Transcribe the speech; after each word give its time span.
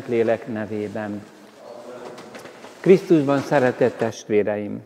Szentlélek 0.00 0.46
nevében. 0.52 1.22
Krisztusban 2.80 3.38
szeretett 3.38 3.96
testvéreim! 3.96 4.82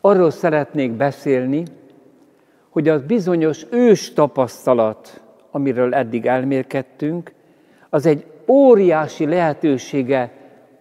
Arról 0.00 0.30
szeretnék 0.30 0.92
beszélni, 0.92 1.64
hogy 2.68 2.88
az 2.88 3.02
bizonyos 3.02 3.66
ős 3.70 4.12
tapasztalat, 4.12 5.22
amiről 5.50 5.94
eddig 5.94 6.26
elmérkedtünk, 6.26 7.32
az 7.90 8.06
egy 8.06 8.26
óriási 8.46 9.26
lehetősége 9.26 10.32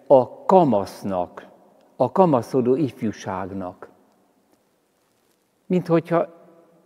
a 0.08 0.46
kamasznak, 0.46 1.48
a 1.96 2.12
kamaszodó 2.12 2.76
ifjúságnak. 2.76 3.90
Mint 5.66 5.88
hogyha 5.88 6.28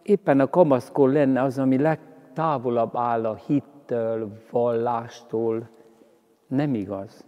éppen 0.03 0.39
a 0.39 0.49
kamaszkor 0.49 1.11
lenne 1.11 1.41
az, 1.41 1.57
ami 1.57 1.77
legtávolabb 1.77 2.95
áll 2.95 3.25
a 3.25 3.39
hittől, 3.89 4.31
vallástól. 4.51 5.69
Nem 6.47 6.73
igaz. 6.73 7.23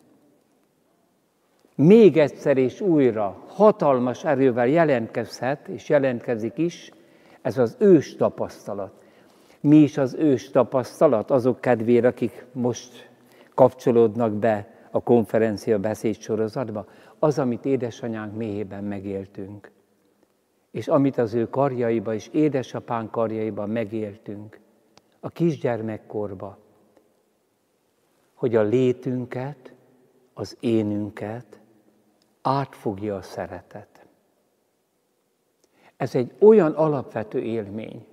Még 1.76 2.18
egyszer 2.18 2.58
és 2.58 2.82
újra 2.82 3.44
hatalmas 3.48 4.24
erővel 4.24 4.68
jelentkezhet, 4.68 5.68
és 5.68 5.90
jelentkezik 5.90 6.58
is, 6.58 6.92
ez 7.42 7.58
az 7.58 7.76
ős 7.80 8.16
tapasztalat. 8.16 8.94
Mi 9.60 9.76
is 9.76 9.98
az 9.98 10.14
ős 10.14 10.50
tapasztalat? 10.50 11.32
Azok 11.32 11.62
kedvére, 11.62 12.08
akik 12.08 12.46
most 12.52 13.10
kapcsolódnak 13.54 14.34
be 14.34 14.68
a 14.92 15.02
konferencia 15.04 15.80
beszéd 15.80 16.18
sorozatba, 16.18 16.86
az, 17.20 17.40
amit 17.40 17.66
édesanyánk 17.66 18.36
méhében 18.36 18.84
megéltünk, 18.84 19.72
és 20.72 20.88
amit 20.88 21.18
az 21.18 21.34
ő 21.34 21.50
karjaiba 21.50 22.14
és 22.14 22.30
édesapán 22.32 23.10
karjaiban 23.10 23.70
megéltünk, 23.70 24.60
a 25.24 25.30
kisgyermekkorba, 25.30 26.58
hogy 28.34 28.56
a 28.56 28.62
létünket, 28.62 29.74
az 30.34 30.58
énünket 30.60 31.60
átfogja 32.42 33.16
a 33.16 33.22
szeretet. 33.22 34.06
Ez 35.98 36.16
egy 36.16 36.32
olyan 36.40 36.72
alapvető 36.72 37.40
élmény. 37.40 38.06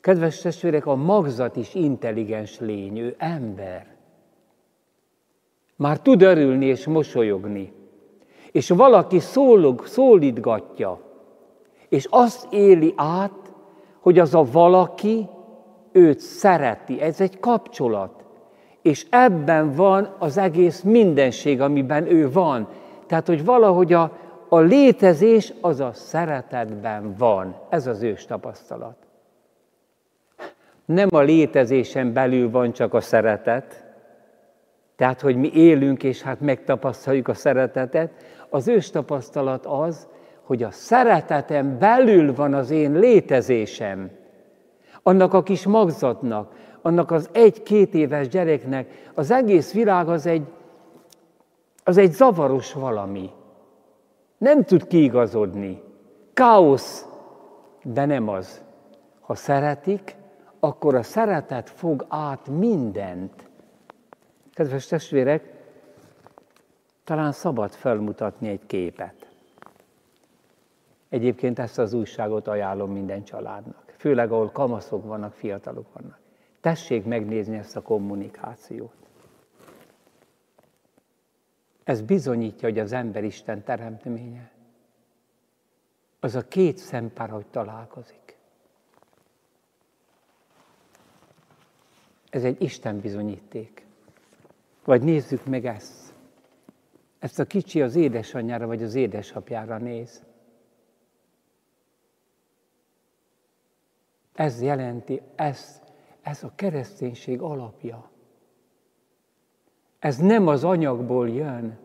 Kedves 0.00 0.40
testvérek, 0.40 0.86
a 0.86 0.94
magzat 0.94 1.56
is 1.56 1.74
intelligens 1.74 2.60
lény, 2.60 2.98
ő 2.98 3.14
ember. 3.18 3.96
Már 5.76 6.00
tud 6.00 6.22
örülni 6.22 6.66
és 6.66 6.86
mosolyogni. 6.86 7.72
És 8.52 8.68
valaki 8.68 9.18
szólog, 9.18 9.86
szólítgatja, 9.86 11.00
és 11.88 12.06
azt 12.10 12.52
éli 12.52 12.92
át, 12.96 13.52
hogy 14.00 14.18
az 14.18 14.34
a 14.34 14.44
valaki 14.44 15.28
őt 15.98 16.20
szereti. 16.20 17.00
Ez 17.00 17.20
egy 17.20 17.40
kapcsolat. 17.40 18.24
És 18.82 19.06
ebben 19.10 19.74
van 19.74 20.14
az 20.18 20.36
egész 20.38 20.80
mindenség, 20.80 21.60
amiben 21.60 22.06
ő 22.06 22.30
van. 22.30 22.68
Tehát, 23.06 23.26
hogy 23.26 23.44
valahogy 23.44 23.92
a, 23.92 24.18
a 24.48 24.58
létezés 24.58 25.52
az 25.60 25.80
a 25.80 25.92
szeretetben 25.92 27.14
van. 27.18 27.56
Ez 27.68 27.86
az 27.86 28.02
ős 28.02 28.24
tapasztalat. 28.24 28.96
Nem 30.84 31.08
a 31.10 31.20
létezésen 31.20 32.12
belül 32.12 32.50
van 32.50 32.72
csak 32.72 32.94
a 32.94 33.00
szeretet, 33.00 33.86
tehát, 34.96 35.20
hogy 35.20 35.36
mi 35.36 35.50
élünk, 35.54 36.02
és 36.02 36.22
hát 36.22 36.40
megtapasztaljuk 36.40 37.28
a 37.28 37.34
szeretetet. 37.34 38.10
Az 38.48 38.68
ős 38.68 38.90
tapasztalat 38.90 39.66
az, 39.66 40.08
hogy 40.42 40.62
a 40.62 40.70
szeretetem 40.70 41.78
belül 41.78 42.34
van 42.34 42.54
az 42.54 42.70
én 42.70 42.92
létezésem. 42.92 44.10
Annak 45.02 45.34
a 45.34 45.42
kis 45.42 45.66
magzatnak, 45.66 46.52
annak 46.82 47.10
az 47.10 47.28
egy-két 47.32 47.94
éves 47.94 48.28
gyereknek, 48.28 49.10
az 49.14 49.30
egész 49.30 49.72
világ 49.72 50.08
az 50.08 50.26
egy, 50.26 50.46
az 51.84 51.96
egy 51.96 52.12
zavaros 52.12 52.72
valami. 52.72 53.30
Nem 54.38 54.64
tud 54.64 54.86
kiigazodni. 54.86 55.82
Káosz, 56.34 57.06
de 57.82 58.04
nem 58.04 58.28
az. 58.28 58.62
Ha 59.20 59.34
szeretik, 59.34 60.16
akkor 60.60 60.94
a 60.94 61.02
szeretet 61.02 61.70
fog 61.70 62.06
át 62.08 62.48
mindent. 62.48 63.48
Kedves 64.52 64.86
testvérek, 64.86 65.52
talán 67.04 67.32
szabad 67.32 67.70
felmutatni 67.70 68.48
egy 68.48 68.66
képet. 68.66 69.28
Egyébként 71.08 71.58
ezt 71.58 71.78
az 71.78 71.92
újságot 71.92 72.48
ajánlom 72.48 72.92
minden 72.92 73.24
családnak, 73.24 73.87
főleg 73.98 74.32
ahol 74.32 74.50
kamaszok 74.50 75.04
vannak, 75.04 75.32
fiatalok 75.32 75.92
vannak. 75.92 76.18
Tessék 76.60 77.04
megnézni 77.04 77.56
ezt 77.56 77.76
a 77.76 77.82
kommunikációt. 77.82 78.94
Ez 81.84 82.00
bizonyítja, 82.00 82.68
hogy 82.68 82.78
az 82.78 82.92
ember 82.92 83.24
Isten 83.24 83.62
teremtménye. 83.62 84.50
Az 86.20 86.34
a 86.34 86.48
két 86.48 86.76
szempár, 86.76 87.30
hogy 87.30 87.46
találkozik. 87.46 88.36
Ez 92.30 92.44
egy 92.44 92.62
Isten 92.62 93.00
bizonyíték. 93.00 93.86
Vagy 94.84 95.02
nézzük 95.02 95.44
meg 95.44 95.66
ezt. 95.66 96.14
Ezt 97.18 97.38
a 97.38 97.44
kicsi 97.44 97.82
az 97.82 97.94
édesanyjára 97.94 98.66
vagy 98.66 98.82
az 98.82 98.94
édesapjára 98.94 99.78
néz. 99.78 100.27
Ez 104.38 104.62
jelenti, 104.62 105.22
ez, 105.34 105.80
ez 106.22 106.42
a 106.42 106.52
kereszténység 106.54 107.40
alapja. 107.40 108.10
Ez 109.98 110.16
nem 110.16 110.46
az 110.46 110.64
anyagból 110.64 111.28
jön. 111.28 111.78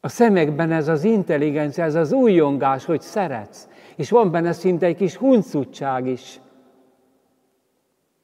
A 0.00 0.08
szemekben 0.08 0.72
ez 0.72 0.88
az 0.88 1.04
intelligencia, 1.04 1.84
ez 1.84 1.94
az 1.94 2.12
újongás, 2.12 2.84
hogy 2.84 3.00
szeretsz. 3.00 3.68
És 3.96 4.10
van 4.10 4.30
benne 4.30 4.52
szinte 4.52 4.86
egy 4.86 4.96
kis 4.96 5.16
huncutság 5.16 6.06
is. 6.06 6.40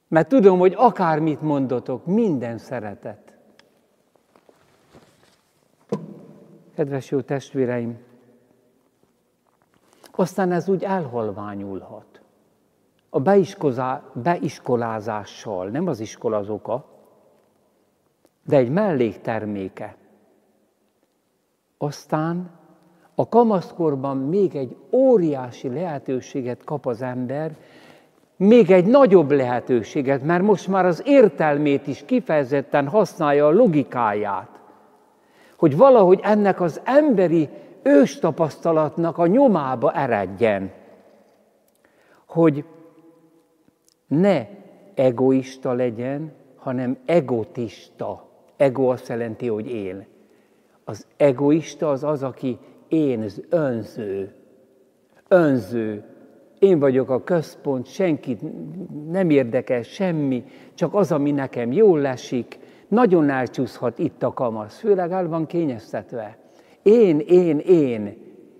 Mert 0.07 0.27
tudom, 0.27 0.59
hogy 0.59 0.73
akármit 0.77 1.41
mondotok, 1.41 2.05
minden 2.05 2.57
szeretet. 2.57 3.37
Kedves 6.75 7.11
jó 7.11 7.21
testvéreim, 7.21 7.97
aztán 10.11 10.51
ez 10.51 10.69
úgy 10.69 10.83
elhalványulhat. 10.83 12.21
A 13.09 13.19
beiskolázással, 14.13 15.67
nem 15.67 15.87
az 15.87 15.99
iskola 15.99 16.37
az 16.37 16.49
oka, 16.49 16.85
de 18.45 18.57
egy 18.57 18.69
mellékterméke. 18.69 19.95
Aztán 21.77 22.49
a 23.15 23.29
kamaszkorban 23.29 24.17
még 24.17 24.55
egy 24.55 24.77
óriási 24.91 25.69
lehetőséget 25.69 26.63
kap 26.63 26.85
az 26.85 27.01
ember, 27.01 27.55
még 28.35 28.71
egy 28.71 28.85
nagyobb 28.85 29.31
lehetőséget, 29.31 30.23
mert 30.23 30.43
most 30.43 30.67
már 30.67 30.85
az 30.85 31.01
értelmét 31.05 31.87
is 31.87 32.03
kifejezetten 32.05 32.87
használja 32.87 33.45
a 33.45 33.51
logikáját, 33.51 34.59
hogy 35.57 35.77
valahogy 35.77 36.19
ennek 36.23 36.61
az 36.61 36.81
emberi 36.83 37.49
őstapasztalatnak 37.83 39.17
a 39.17 39.27
nyomába 39.27 39.93
eredjen, 39.93 40.71
hogy 42.25 42.65
ne 44.07 44.47
egoista 44.93 45.73
legyen, 45.73 46.31
hanem 46.55 46.97
egotista. 47.05 48.29
Ego 48.57 48.87
azt 48.87 49.07
jelenti, 49.07 49.47
hogy 49.47 49.67
én. 49.67 50.05
Az 50.83 51.07
egoista 51.17 51.89
az 51.89 52.03
az, 52.03 52.23
aki 52.23 52.57
én, 52.87 53.25
önző. 53.49 54.33
Önző, 55.27 56.03
én 56.59 56.79
vagyok 56.79 57.09
a 57.09 57.23
központ, 57.23 57.85
senkit 57.85 58.41
nem 59.09 59.29
érdekel 59.29 59.81
semmi, 59.81 60.43
csak 60.73 60.93
az, 60.93 61.11
ami 61.11 61.31
nekem 61.31 61.71
jól 61.71 61.99
lesik, 61.99 62.59
nagyon 62.87 63.29
elcsúszhat 63.29 63.99
itt 63.99 64.23
a 64.23 64.33
kamasz, 64.33 64.79
főleg 64.79 65.11
el 65.11 65.27
van 65.27 65.45
kényeztetve. 65.45 66.40
Én, 66.83 67.19
én, 67.19 67.59
én, 67.59 68.17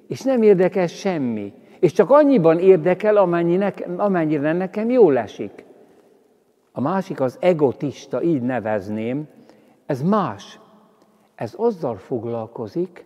és 0.08 0.22
nem 0.22 0.42
érdekel 0.42 0.88
semmi, 0.88 1.54
és 1.80 1.92
csak 1.92 2.10
annyiban 2.10 2.60
érdekel, 2.60 3.18
amennyi 3.18 3.56
nekem, 3.56 4.00
amennyire 4.00 4.54
nekem 4.54 4.90
jól 4.90 5.18
esik. 5.18 5.66
A 6.72 6.82
másik 6.82 7.20
az 7.20 7.38
egotista, 7.40 8.22
így 8.22 8.42
nevezném, 8.42 9.28
ez 9.86 10.02
más. 10.02 10.60
Ez 11.36 11.54
azzal 11.58 11.98
foglalkozik, 11.98 13.06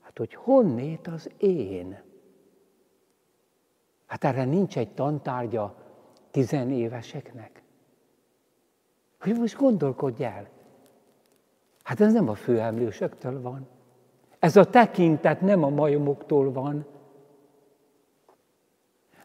hát 0.00 0.18
hogy 0.18 0.34
honnét 0.34 1.06
az 1.06 1.30
én. 1.38 2.04
Hát 4.06 4.24
erre 4.24 4.44
nincs 4.44 4.78
egy 4.78 4.90
tantárgya 4.90 5.74
tizenéveseknek. 6.30 7.62
Hogy 9.20 9.38
most 9.38 9.56
gondolkodj 9.56 10.24
el. 10.24 10.48
Hát 11.82 12.00
ez 12.00 12.12
nem 12.12 12.28
a 12.28 12.34
főemlősöktől 12.34 13.40
van. 13.40 13.68
Ez 14.46 14.56
a 14.56 14.64
tekintet 14.64 15.40
nem 15.40 15.62
a 15.62 15.68
majomoktól 15.68 16.52
van. 16.52 16.86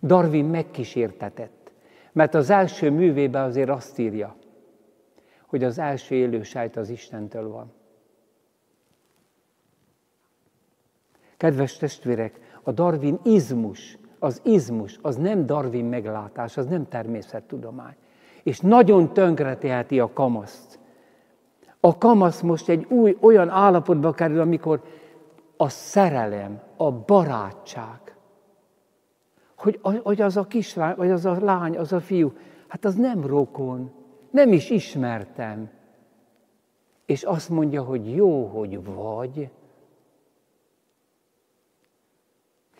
Darwin 0.01 0.45
megkísértetett, 0.45 1.71
mert 2.11 2.33
az 2.33 2.49
első 2.49 2.89
művébe 2.89 3.41
azért 3.41 3.69
azt 3.69 3.99
írja, 3.99 4.35
hogy 5.45 5.63
az 5.63 5.79
első 5.79 6.15
élősájt 6.15 6.75
az 6.75 6.89
Istentől 6.89 7.49
van. 7.49 7.71
Kedves 11.37 11.77
testvérek, 11.77 12.39
a 12.63 12.71
Darwin 12.71 13.19
izmus, 13.23 13.97
az 14.19 14.41
izmus, 14.43 14.99
az 15.01 15.15
nem 15.15 15.45
Darwin 15.45 15.85
meglátás, 15.85 16.57
az 16.57 16.65
nem 16.65 16.87
természettudomány. 16.87 17.95
És 18.43 18.59
nagyon 18.59 19.13
teheti 19.13 19.99
a 19.99 20.13
kamaszt. 20.13 20.79
A 21.79 21.97
kamasz 21.97 22.41
most 22.41 22.69
egy 22.69 22.85
új, 22.89 23.17
olyan 23.19 23.49
állapotba 23.49 24.11
kerül, 24.11 24.39
amikor 24.39 24.81
a 25.61 25.69
szerelem, 25.69 26.61
a 26.77 26.91
barátság, 26.91 28.15
hogy, 29.55 29.79
hogy 30.03 30.21
az 30.21 30.37
a 30.37 30.47
kislány, 30.47 30.95
vagy 30.95 31.11
az 31.11 31.25
a 31.25 31.39
lány, 31.39 31.77
az 31.77 31.93
a 31.93 31.99
fiú, 31.99 32.33
hát 32.67 32.85
az 32.85 32.95
nem 32.95 33.25
rokon, 33.25 33.91
nem 34.31 34.51
is 34.51 34.69
ismertem. 34.69 35.69
És 37.05 37.23
azt 37.23 37.49
mondja, 37.49 37.83
hogy 37.83 38.15
jó, 38.15 38.45
hogy 38.45 38.83
vagy. 38.83 39.49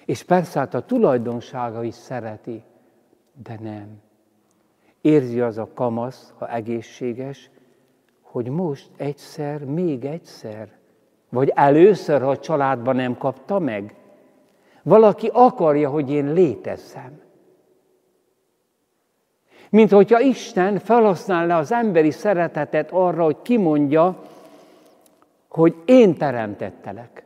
És 0.05 0.23
persze 0.23 0.59
hát 0.59 0.73
a 0.73 0.85
tulajdonsága 0.85 1.83
is 1.83 1.95
szereti, 1.95 2.63
de 3.43 3.57
nem. 3.59 4.01
Érzi 5.01 5.41
az 5.41 5.57
a 5.57 5.69
kamasz, 5.73 6.33
ha 6.37 6.49
egészséges, 6.49 7.49
hogy 8.21 8.49
most 8.49 8.89
egyszer, 8.97 9.65
még 9.65 10.05
egyszer, 10.05 10.79
vagy 11.31 11.51
először, 11.55 12.21
ha 12.21 12.29
a 12.29 12.39
családban 12.39 12.95
nem 12.95 13.17
kapta 13.17 13.59
meg. 13.59 13.95
Valaki 14.83 15.29
akarja, 15.33 15.89
hogy 15.89 16.11
én 16.11 16.33
létezzem. 16.33 17.21
Mint 19.69 19.91
hogyha 19.91 20.19
Isten 20.19 20.79
felhasználna 20.79 21.57
az 21.57 21.71
emberi 21.71 22.11
szeretetet 22.11 22.91
arra, 22.91 23.23
hogy 23.23 23.37
kimondja, 23.41 24.21
hogy 25.47 25.75
én 25.85 26.17
teremtettelek. 26.17 27.23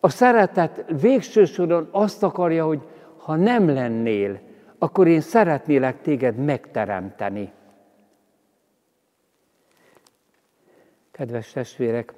A 0.00 0.08
szeretet 0.08 0.84
végső 1.00 1.44
soron 1.44 1.88
azt 1.90 2.22
akarja, 2.22 2.66
hogy 2.66 2.80
ha 3.16 3.36
nem 3.36 3.68
lennél, 3.68 4.40
akkor 4.78 5.06
én 5.06 5.20
szeretnélek 5.20 6.00
téged 6.00 6.36
megteremteni. 6.36 7.52
Kedves 11.10 11.52
testvérek, 11.52 12.12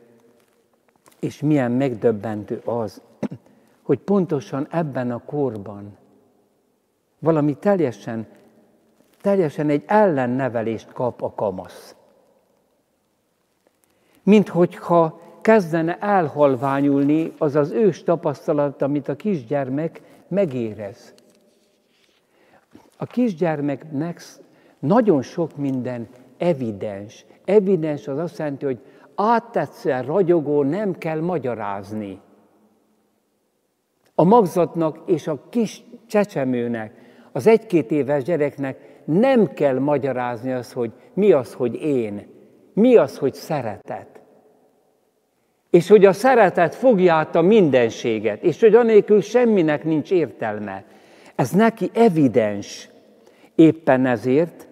és 1.20 1.40
milyen 1.40 1.72
megdöbbentő 1.72 2.62
az, 2.64 3.02
hogy 3.82 3.98
pontosan 3.98 4.66
ebben 4.70 5.10
a 5.10 5.22
korban 5.24 5.96
valami 7.18 7.54
teljesen, 7.54 8.26
teljesen 9.20 9.68
egy 9.68 9.82
ellennevelést 9.86 10.92
kap 10.92 11.22
a 11.22 11.32
kamasz. 11.34 11.96
Mint 14.22 14.48
hogyha 14.48 15.20
kezdene 15.40 15.98
elhalványulni 15.98 17.32
az 17.38 17.54
az 17.54 17.70
ős 17.70 18.02
tapasztalat, 18.02 18.82
amit 18.82 19.08
a 19.08 19.16
kisgyermek 19.16 20.00
megérez. 20.28 21.14
A 22.96 23.06
kisgyermeknek 23.06 24.22
nagyon 24.78 25.22
sok 25.22 25.56
minden 25.56 26.08
evidens. 26.36 27.24
Evidens 27.44 28.08
az 28.08 28.18
azt 28.18 28.38
jelenti, 28.38 28.64
hogy 28.64 28.80
áttetszően 29.20 30.02
ragyogó, 30.02 30.62
nem 30.62 30.92
kell 30.98 31.20
magyarázni. 31.20 32.20
A 34.14 34.24
magzatnak 34.24 34.98
és 35.06 35.26
a 35.26 35.40
kis 35.50 35.82
csecsemőnek, 36.06 36.92
az 37.32 37.46
egy-két 37.46 37.90
éves 37.90 38.22
gyereknek 38.22 39.00
nem 39.04 39.52
kell 39.52 39.78
magyarázni 39.78 40.52
az, 40.52 40.72
hogy 40.72 40.92
mi 41.14 41.32
az, 41.32 41.52
hogy 41.52 41.74
én, 41.74 42.26
mi 42.72 42.96
az, 42.96 43.18
hogy 43.18 43.34
szeretet. 43.34 44.20
És 45.70 45.88
hogy 45.88 46.04
a 46.04 46.12
szeretet 46.12 46.74
fogja 46.74 47.14
át 47.14 47.34
a 47.34 47.42
mindenséget, 47.42 48.42
és 48.42 48.60
hogy 48.60 48.74
anélkül 48.74 49.20
semminek 49.20 49.84
nincs 49.84 50.10
értelme. 50.10 50.84
Ez 51.34 51.50
neki 51.50 51.90
evidens. 51.94 52.88
Éppen 53.54 54.06
ezért 54.06 54.68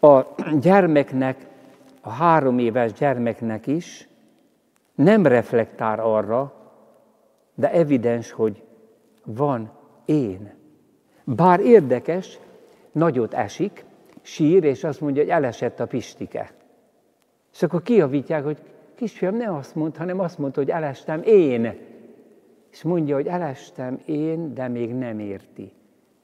a 0.00 0.20
gyermeknek, 0.60 1.49
a 2.00 2.10
három 2.10 2.58
éves 2.58 2.92
gyermeknek 2.92 3.66
is 3.66 4.08
nem 4.94 5.26
reflektál 5.26 6.00
arra, 6.00 6.54
de 7.54 7.72
evidens, 7.72 8.30
hogy 8.30 8.62
van 9.24 9.70
én. 10.04 10.54
Bár 11.24 11.60
érdekes, 11.60 12.38
nagyot 12.92 13.34
esik, 13.34 13.84
sír, 14.22 14.64
és 14.64 14.84
azt 14.84 15.00
mondja, 15.00 15.22
hogy 15.22 15.30
elesett 15.30 15.80
a 15.80 15.86
pistike. 15.86 16.52
És 17.52 17.62
akkor 17.62 17.82
kiavítják, 17.82 18.44
hogy 18.44 18.62
kisfiam 18.94 19.34
nem 19.34 19.54
azt 19.54 19.74
mond, 19.74 19.96
hanem 19.96 20.20
azt 20.20 20.38
mondta, 20.38 20.60
hogy 20.60 20.70
elestem 20.70 21.22
én. 21.22 21.78
És 22.70 22.82
mondja, 22.82 23.14
hogy 23.14 23.26
elestem 23.26 24.00
én, 24.04 24.54
de 24.54 24.68
még 24.68 24.94
nem 24.94 25.18
érti, 25.18 25.72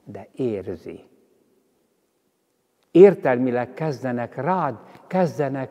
de 0.05 0.29
érzi. 0.35 1.05
Értelmileg 2.97 3.75
kezdenek 3.75 4.35
rád, 4.37 4.75
kezdenek, 5.07 5.69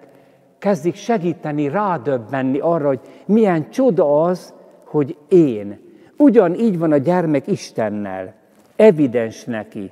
kezdik 0.58 0.96
segíteni 0.96 1.70
rádöbbenni 1.70 2.60
arra, 2.60 2.88
hogy 2.88 3.00
milyen 3.26 3.70
csoda 3.70 4.24
az, 4.24 4.54
hogy 4.84 5.18
én. 5.30 5.80
Ugyanígy 6.18 6.78
van 6.80 6.92
a 6.92 6.98
gyermek 6.98 7.48
Istennel. 7.48 8.34
Evidens 8.76 9.44
neki. 9.44 9.92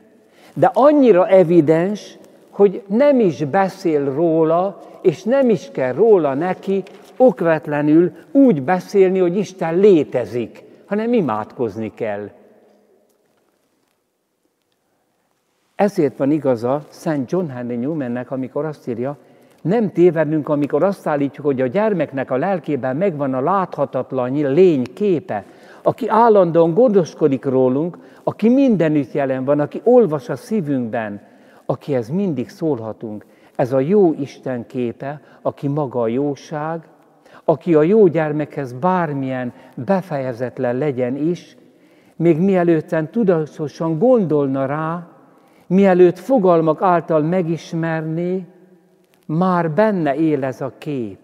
De 0.54 0.72
annyira 0.74 1.28
evidens, 1.28 2.18
hogy 2.50 2.84
nem 2.88 3.20
is 3.20 3.46
beszél 3.46 4.14
róla, 4.14 4.80
és 5.02 5.24
nem 5.24 5.50
is 5.50 5.70
kell 5.72 5.94
róla 5.94 6.34
neki 6.34 6.84
okvetlenül 7.18 8.12
úgy 8.32 8.62
beszélni, 8.62 9.20
hogy 9.20 9.38
Isten 9.38 9.78
létezik, 9.78 10.64
hanem 10.86 11.14
imádkozni 11.14 11.92
kell. 11.96 12.30
Ezért 15.76 16.18
van 16.18 16.32
igaza 16.32 16.82
Szent 16.90 17.32
John 17.32 17.48
Henry 17.48 17.76
Newmannek, 17.76 18.32
amikor 18.32 18.66
azt 18.66 18.88
írja, 18.88 19.18
nem 19.62 19.92
tévedünk, 19.92 20.50
amikor 20.50 20.84
azt 20.84 21.08
állítjuk, 21.08 21.46
hogy 21.46 21.62
a 21.62 21.68
gyermeknek 21.68 22.32
a 22.32 22.38
lelkében 22.38 22.96
megvan 22.96 23.34
a 23.34 23.42
láthatatlan 23.42 24.32
lény 24.32 24.94
képe, 24.94 25.46
aki 25.84 26.08
állandóan 26.08 26.74
gondoskodik 26.74 27.46
rólunk, 27.46 27.98
aki 28.24 28.50
mindenütt 28.50 29.12
jelen 29.12 29.46
van, 29.46 29.60
aki 29.60 29.82
olvas 29.84 30.30
a 30.30 30.36
szívünkben, 30.36 31.22
akihez 31.66 32.10
mindig 32.10 32.50
szólhatunk. 32.50 33.26
Ez 33.56 33.74
a 33.74 33.80
jó 33.80 34.14
Isten 34.14 34.66
képe, 34.66 35.22
aki 35.42 35.68
maga 35.68 36.02
a 36.02 36.08
jóság, 36.08 36.88
aki 37.44 37.76
a 37.76 37.84
jó 37.84 38.08
gyermekhez 38.08 38.74
bármilyen 38.74 39.54
befejezetlen 39.76 40.78
legyen 40.78 41.16
is, 41.16 41.58
még 42.16 42.40
mielőtt 42.40 42.96
tudatosan 43.12 44.00
gondolna 44.00 44.66
rá, 44.66 45.08
mielőtt 45.74 46.20
fogalmak 46.20 46.82
által 46.82 47.22
megismerné, 47.22 48.46
már 49.26 49.72
benne 49.72 50.16
él 50.16 50.44
ez 50.44 50.62
a 50.62 50.74
kép. 50.78 51.20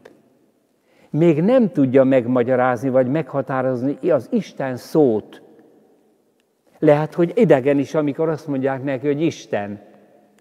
Még 1.09 1.41
nem 1.41 1.71
tudja 1.71 2.03
megmagyarázni 2.03 2.89
vagy 2.89 3.07
meghatározni 3.07 4.09
az 4.09 4.27
Isten 4.31 4.75
szót. 4.75 5.41
Lehet, 6.79 7.13
hogy 7.13 7.31
idegen 7.35 7.79
is, 7.79 7.93
amikor 7.93 8.29
azt 8.29 8.47
mondják 8.47 8.83
neki, 8.83 9.07
hogy 9.07 9.21
Isten, 9.21 9.81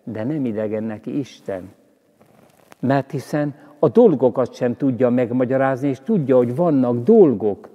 de 0.04 0.24
nem 0.24 0.44
idegen 0.44 0.82
neki 0.82 1.18
Isten. 1.18 1.72
Mert 2.80 3.10
hiszen 3.10 3.54
a 3.78 3.88
dolgokat 3.88 4.54
sem 4.54 4.76
tudja 4.76 5.08
megmagyarázni, 5.08 5.88
és 5.88 6.00
tudja, 6.00 6.36
hogy 6.36 6.56
vannak 6.56 7.02
dolgok. 7.02 7.68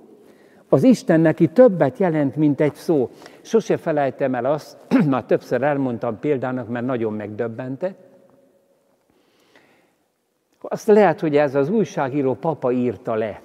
Az 0.73 0.83
Isten 0.83 1.19
neki 1.19 1.47
többet 1.47 1.97
jelent, 1.97 2.35
mint 2.35 2.61
egy 2.61 2.75
szó. 2.75 3.09
Sose 3.41 3.77
felejtem 3.77 4.35
el 4.35 4.45
azt, 4.45 4.77
már 5.09 5.23
többször 5.23 5.63
elmondtam 5.63 6.19
példának, 6.19 6.67
mert 6.67 6.85
nagyon 6.85 7.13
megdöbbente. 7.13 7.95
Azt 10.61 10.87
lehet, 10.87 11.19
hogy 11.19 11.37
ez 11.37 11.55
az 11.55 11.69
újságíró 11.69 12.33
papa 12.33 12.71
írta 12.71 13.15
le. 13.15 13.41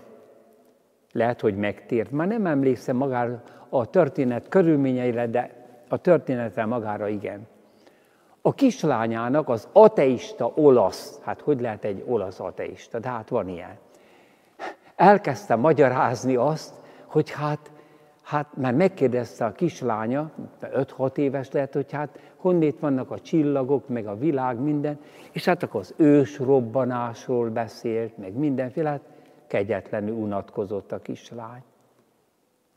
Lehet, 1.12 1.40
hogy 1.40 1.56
megtért. 1.56 2.10
Már 2.10 2.26
nem 2.26 2.46
emlékszem 2.46 2.96
magára 2.96 3.42
a 3.68 3.86
történet 3.86 4.48
körülményeire, 4.48 5.26
de 5.26 5.50
a 5.88 5.96
történetre 5.96 6.64
magára 6.64 7.08
igen. 7.08 7.46
A 8.42 8.54
kislányának 8.54 9.48
az 9.48 9.68
ateista 9.72 10.52
olasz, 10.54 11.20
hát 11.22 11.40
hogy 11.40 11.60
lehet 11.60 11.84
egy 11.84 12.04
olasz 12.06 12.40
ateista, 12.40 12.98
de 12.98 13.08
hát 13.08 13.28
van 13.28 13.48
ilyen. 13.48 13.78
Elkezdte 14.96 15.56
magyarázni 15.56 16.36
azt, 16.36 16.76
hogy 17.08 17.30
hát, 17.30 17.70
hát 18.22 18.56
már 18.56 18.74
megkérdezte 18.74 19.44
a 19.44 19.52
kislánya, 19.52 20.30
5-6 20.62 21.16
éves 21.16 21.50
lehet, 21.50 21.72
hogy 21.72 21.92
hát 21.92 22.18
honnét 22.36 22.78
vannak 22.78 23.10
a 23.10 23.20
csillagok, 23.20 23.88
meg 23.88 24.06
a 24.06 24.16
világ, 24.16 24.58
minden, 24.58 24.98
és 25.32 25.44
hát 25.44 25.62
akkor 25.62 25.80
az 25.80 25.94
ős 25.96 26.38
robbanásról 26.38 27.48
beszélt, 27.48 28.18
meg 28.18 28.32
mindenféle, 28.32 28.88
hát 28.88 29.02
kegyetlenül 29.46 30.14
unatkozott 30.14 30.92
a 30.92 30.98
kislány. 30.98 31.62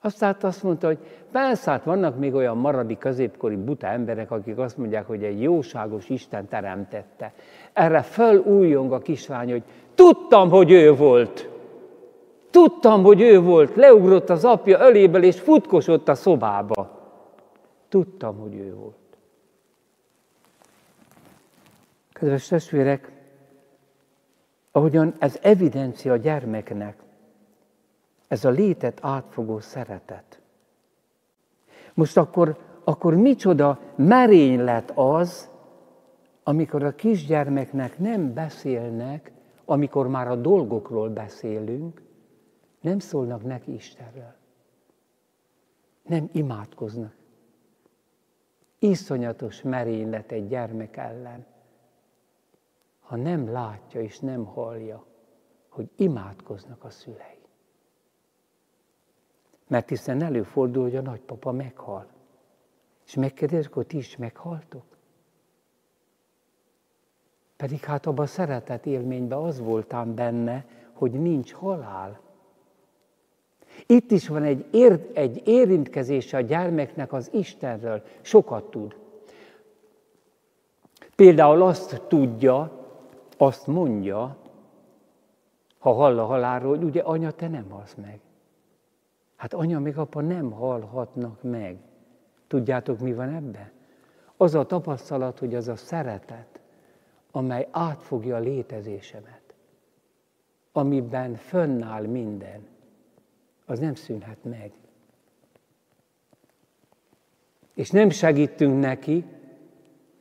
Aztán 0.04 0.36
azt 0.42 0.64
mondta, 0.64 0.88
hogy 0.88 0.98
persze, 1.32 1.72
hát 1.72 1.84
vannak 1.84 2.18
még 2.18 2.34
olyan 2.34 2.58
maradi 2.58 2.98
középkori 2.98 3.56
buta 3.56 3.88
emberek, 3.88 4.32
akik 4.32 4.58
azt 4.58 4.78
mondják, 4.78 5.08
hogy 5.08 5.24
egy 5.24 5.42
jóságos 5.42 6.10
Isten 6.10 6.48
teremtette. 6.48 7.34
Erre 7.74 8.02
fölújjong 8.02 8.92
a 8.92 9.00
kislány, 9.00 9.52
hogy 9.52 9.64
tudtam, 9.96 10.50
hogy 10.50 10.72
ő 10.72 10.96
volt. 10.96 11.51
Tudtam, 12.52 13.04
hogy 13.04 13.22
ő 13.22 13.40
volt. 13.42 13.76
Leugrott 13.76 14.30
az 14.30 14.46
apja 14.46 14.80
öléből, 14.80 15.24
és 15.24 15.40
futkosott 15.40 16.08
a 16.08 16.16
szobába. 16.16 17.00
Tudtam, 17.90 18.38
hogy 18.38 18.56
ő 18.56 18.74
volt. 18.74 18.96
Kedves 22.12 22.48
testvérek, 22.48 23.12
ahogyan 24.72 25.16
ez 25.20 25.40
evidencia 25.42 26.14
a 26.14 26.18
gyermeknek, 26.18 26.98
ez 28.28 28.46
a 28.46 28.50
létet 28.50 29.00
átfogó 29.02 29.60
szeretet. 29.60 30.42
Most 31.94 32.18
akkor, 32.18 32.58
akkor 32.84 33.16
micsoda 33.16 33.80
merénylet 33.96 34.92
az, 34.96 35.50
amikor 36.44 36.84
a 36.84 36.96
kisgyermeknek 36.96 37.98
nem 38.00 38.34
beszélnek, 38.34 39.32
amikor 39.66 40.08
már 40.08 40.28
a 40.28 40.36
dolgokról 40.36 41.10
beszélünk, 41.10 42.02
nem 42.82 43.00
szólnak 43.00 43.44
neki 43.44 43.74
Istenről. 43.74 44.34
Nem 46.04 46.30
imádkoznak. 46.32 47.16
Iszonyatos 48.80 49.62
merénylet 49.62 50.32
egy 50.32 50.48
gyermek 50.48 50.98
ellen, 50.98 51.46
ha 53.00 53.16
nem 53.16 53.52
látja 53.52 54.02
és 54.02 54.20
nem 54.20 54.46
hallja, 54.46 55.06
hogy 55.70 55.90
imádkoznak 55.96 56.84
a 56.84 56.90
szülei. 56.90 57.40
Mert 59.68 59.90
hiszen 59.90 60.24
előfordul, 60.24 60.84
hogy 60.84 60.96
a 60.96 61.02
nagypapa 61.02 61.52
meghal. 61.52 62.08
És 63.06 63.16
megkérdezik, 63.16 63.72
hogy 63.72 63.88
ti 63.88 63.98
is 63.98 64.18
meghaltok? 64.18 64.98
Pedig 67.56 67.84
hát 67.84 68.06
abban 68.06 68.26
a 68.26 68.28
szeretet 68.28 68.86
élményben 68.86 69.40
az 69.40 69.60
voltám 69.60 70.16
benne, 70.16 70.66
hogy 70.94 71.12
nincs 71.12 71.54
halál. 71.54 72.20
Itt 73.86 74.12
is 74.12 74.28
van 74.28 74.44
egy, 74.44 74.66
ér, 74.72 75.10
egy 75.14 75.42
érintkezése 75.46 76.38
a 76.38 76.42
gyermeknek 76.42 77.14
az 77.14 77.30
Istenről. 77.34 78.02
Sokat 78.22 78.64
tud. 78.64 78.96
Például 81.16 81.62
azt 81.62 82.02
tudja, 82.08 82.72
azt 83.38 83.68
mondja, 83.68 84.38
ha 85.80 85.92
hall 85.92 86.20
a 86.20 86.26
halálról, 86.26 86.76
hogy 86.76 86.84
ugye 86.84 87.02
anya, 87.02 87.32
te 87.32 87.48
nem 87.48 87.70
halsz 87.70 87.96
meg. 87.96 88.20
Hát 89.36 89.54
anya 89.54 89.80
meg 89.80 89.98
apa 89.98 90.22
nem 90.22 90.52
halhatnak 90.52 91.42
meg. 91.42 91.78
Tudjátok, 92.48 93.00
mi 93.00 93.14
van 93.14 93.30
ebben? 93.30 93.72
Az 94.38 94.56
a 94.56 94.66
tapasztalat, 94.66 95.40
hogy 95.40 95.56
az 95.56 95.68
a 95.68 95.76
szeretet, 95.76 96.60
amely 97.32 97.68
átfogja 97.72 98.36
a 98.36 98.40
létezésemet, 98.40 99.42
amiben 100.72 101.36
fönnáll 101.36 102.06
minden, 102.06 102.68
az 103.72 103.80
nem 103.80 103.96
szűnhet 103.96 104.44
meg. 104.44 104.72
És 107.74 107.90
nem 107.90 108.10
segítünk 108.10 108.80
neki, 108.80 109.26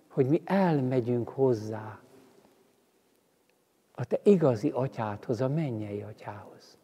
hogy 0.09 0.27
mi 0.27 0.43
elmegyünk 0.45 1.29
hozzá 1.29 2.01
a 3.95 4.05
te 4.05 4.21
igazi 4.23 4.71
atyádhoz, 4.71 5.41
a 5.41 5.49
mennyei 5.49 6.03
atyához. 6.03 6.79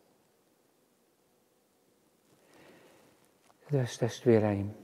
Kedves 3.67 3.97
testvéreim, 3.97 4.75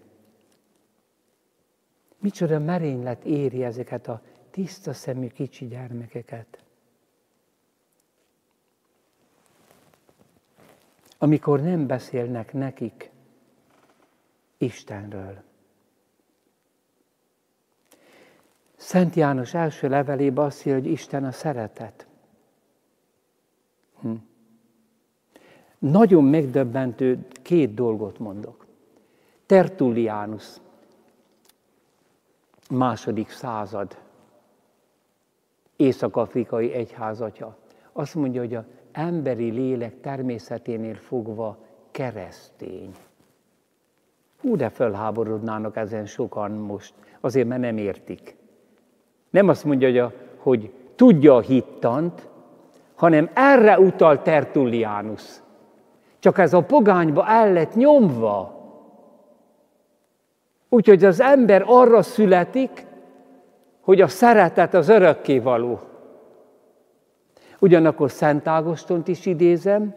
micsoda 2.18 2.58
merénylet 2.58 3.24
éri 3.24 3.64
ezeket 3.64 4.08
a 4.08 4.22
tiszta 4.50 4.92
szemű 4.92 5.28
kicsi 5.28 5.66
gyermekeket. 5.66 6.64
Amikor 11.22 11.60
nem 11.60 11.86
beszélnek 11.86 12.52
nekik 12.52 13.10
Istenről. 14.58 15.42
Szent 18.76 19.14
János 19.14 19.54
első 19.54 19.88
levelében 19.88 20.44
azt 20.44 20.66
írja, 20.66 20.78
hogy 20.80 20.90
Isten 20.90 21.24
a 21.24 21.32
szeretet. 21.32 22.06
Hm. 24.00 24.12
Nagyon 25.78 26.24
megdöbbentő 26.24 27.26
két 27.42 27.74
dolgot 27.74 28.18
mondok. 28.18 28.66
Tertullianus, 29.46 30.56
második 32.70 33.30
század, 33.30 33.98
észak-afrikai 35.76 36.72
egyházatja. 36.72 37.56
Azt 37.92 38.14
mondja, 38.14 38.40
hogy 38.40 38.54
az 38.54 38.64
emberi 38.92 39.50
lélek 39.50 40.00
természeténél 40.00 40.94
fogva 40.94 41.58
keresztény. 41.90 42.90
Hú, 44.40 44.56
de 44.56 44.68
fölháborodnának 44.68 45.76
ezen 45.76 46.06
sokan 46.06 46.50
most, 46.50 46.94
azért 47.20 47.48
mert 47.48 47.60
nem 47.60 47.76
értik. 47.76 48.36
Nem 49.30 49.48
azt 49.48 49.64
mondja, 49.64 49.88
hogy, 49.88 49.98
a, 49.98 50.12
hogy 50.36 50.72
tudja 50.94 51.36
a 51.36 51.40
hittant, 51.40 52.28
hanem 52.94 53.30
erre 53.34 53.78
utal 53.78 54.22
Tertullianus. 54.22 55.42
Csak 56.18 56.38
ez 56.38 56.52
a 56.52 56.60
pogányba 56.62 57.26
el 57.26 57.52
lett 57.52 57.74
nyomva. 57.74 58.60
Úgyhogy 60.68 61.04
az 61.04 61.20
ember 61.20 61.64
arra 61.66 62.02
születik, 62.02 62.86
hogy 63.80 64.00
a 64.00 64.08
szeretet 64.08 64.74
az 64.74 64.92
való. 65.42 65.80
Ugyanakkor 67.62 68.10
Szent 68.10 68.48
Ágostont 68.48 69.08
is 69.08 69.26
idézem, 69.26 69.94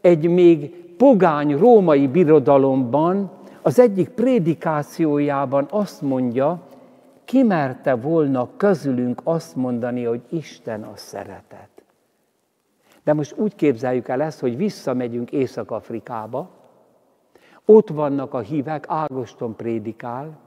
egy 0.00 0.28
még 0.28 0.76
pogány 0.96 1.56
római 1.56 2.06
birodalomban 2.06 3.30
az 3.62 3.78
egyik 3.78 4.08
prédikációjában 4.08 5.66
azt 5.70 6.02
mondja, 6.02 6.60
kimerte 7.24 7.94
volna 7.94 8.48
közülünk 8.56 9.20
azt 9.24 9.56
mondani, 9.56 10.04
hogy 10.04 10.20
Isten 10.28 10.82
a 10.82 10.92
szeretet. 10.94 11.68
De 13.04 13.12
most 13.12 13.34
úgy 13.36 13.54
képzeljük 13.54 14.08
el 14.08 14.22
ezt, 14.22 14.40
hogy 14.40 14.56
visszamegyünk 14.56 15.32
Észak-Afrikába, 15.32 16.50
ott 17.64 17.88
vannak 17.88 18.34
a 18.34 18.38
hívek, 18.38 18.84
Ágoston 18.88 19.56
prédikál, 19.56 20.38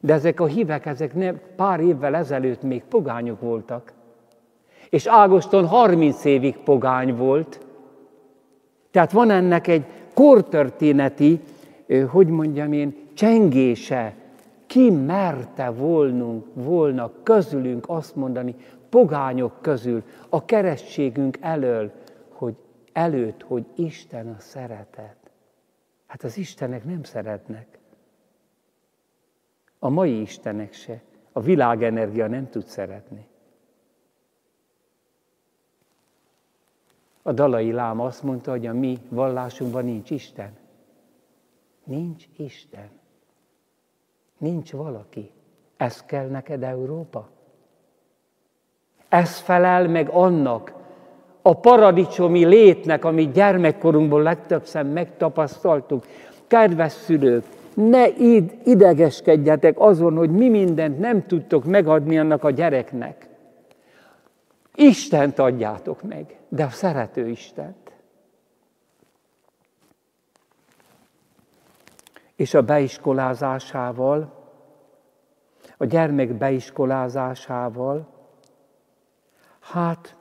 de 0.00 0.12
ezek 0.12 0.40
a 0.40 0.46
hívek, 0.46 0.86
ezek 0.86 1.14
nem, 1.14 1.40
pár 1.56 1.80
évvel 1.80 2.14
ezelőtt 2.14 2.62
még 2.62 2.84
pogányok 2.84 3.40
voltak. 3.40 3.92
És 4.94 5.06
Ágoston 5.06 5.66
30 5.66 6.24
évig 6.24 6.56
pogány 6.56 7.16
volt. 7.16 7.60
Tehát 8.90 9.12
van 9.12 9.30
ennek 9.30 9.66
egy 9.66 9.84
kortörténeti, 10.14 11.40
hogy 12.08 12.26
mondjam 12.26 12.72
én, 12.72 12.96
csengése. 13.14 14.14
Ki 14.66 14.90
merte 14.90 15.70
volnunk, 15.70 16.46
volna 16.52 17.10
közülünk 17.22 17.84
azt 17.88 18.16
mondani, 18.16 18.54
pogányok 18.88 19.52
közül, 19.60 20.02
a 20.28 20.44
keresztségünk 20.44 21.38
elől, 21.40 21.92
hogy 22.28 22.54
előtt, 22.92 23.42
hogy 23.42 23.64
Isten 23.74 24.28
a 24.38 24.40
szeretet. 24.40 25.16
Hát 26.06 26.22
az 26.22 26.36
Istenek 26.36 26.84
nem 26.84 27.02
szeretnek. 27.02 27.78
A 29.78 29.88
mai 29.88 30.20
Istenek 30.20 30.72
se. 30.72 31.00
A 31.32 31.40
világenergia 31.40 32.26
nem 32.26 32.48
tud 32.50 32.64
szeretni. 32.64 33.32
A 37.26 37.32
dalai 37.32 37.72
láma 37.72 38.04
azt 38.04 38.22
mondta, 38.22 38.50
hogy 38.50 38.66
a 38.66 38.72
mi 38.72 38.98
vallásunkban 39.08 39.84
nincs 39.84 40.10
Isten. 40.10 40.50
Nincs 41.84 42.24
Isten. 42.36 42.88
Nincs 44.38 44.72
valaki. 44.72 45.30
Ez 45.76 46.02
kell 46.02 46.28
neked 46.28 46.62
Európa? 46.62 47.28
Ez 49.08 49.38
felel 49.38 49.88
meg 49.88 50.08
annak 50.08 50.72
a 51.42 51.54
paradicsomi 51.56 52.44
létnek, 52.44 53.04
amit 53.04 53.32
gyermekkorunkból 53.32 54.22
legtöbbször 54.22 54.84
megtapasztaltuk. 54.84 56.06
Kedves 56.46 56.92
szülők, 56.92 57.44
ne 57.74 58.08
id 58.08 58.56
idegeskedjetek 58.64 59.78
azon, 59.78 60.16
hogy 60.16 60.30
mi 60.30 60.48
mindent 60.48 60.98
nem 60.98 61.26
tudtok 61.26 61.64
megadni 61.64 62.18
annak 62.18 62.44
a 62.44 62.50
gyereknek. 62.50 63.28
Istent 64.74 65.38
adjátok 65.38 66.02
meg, 66.02 66.38
de 66.54 66.64
a 66.64 66.68
szerető 66.68 67.28
Istent. 67.28 67.92
És 72.36 72.54
a 72.54 72.62
beiskolázásával, 72.62 74.32
a 75.76 75.84
gyermek 75.84 76.34
beiskolázásával, 76.34 78.08
hát 79.60 80.16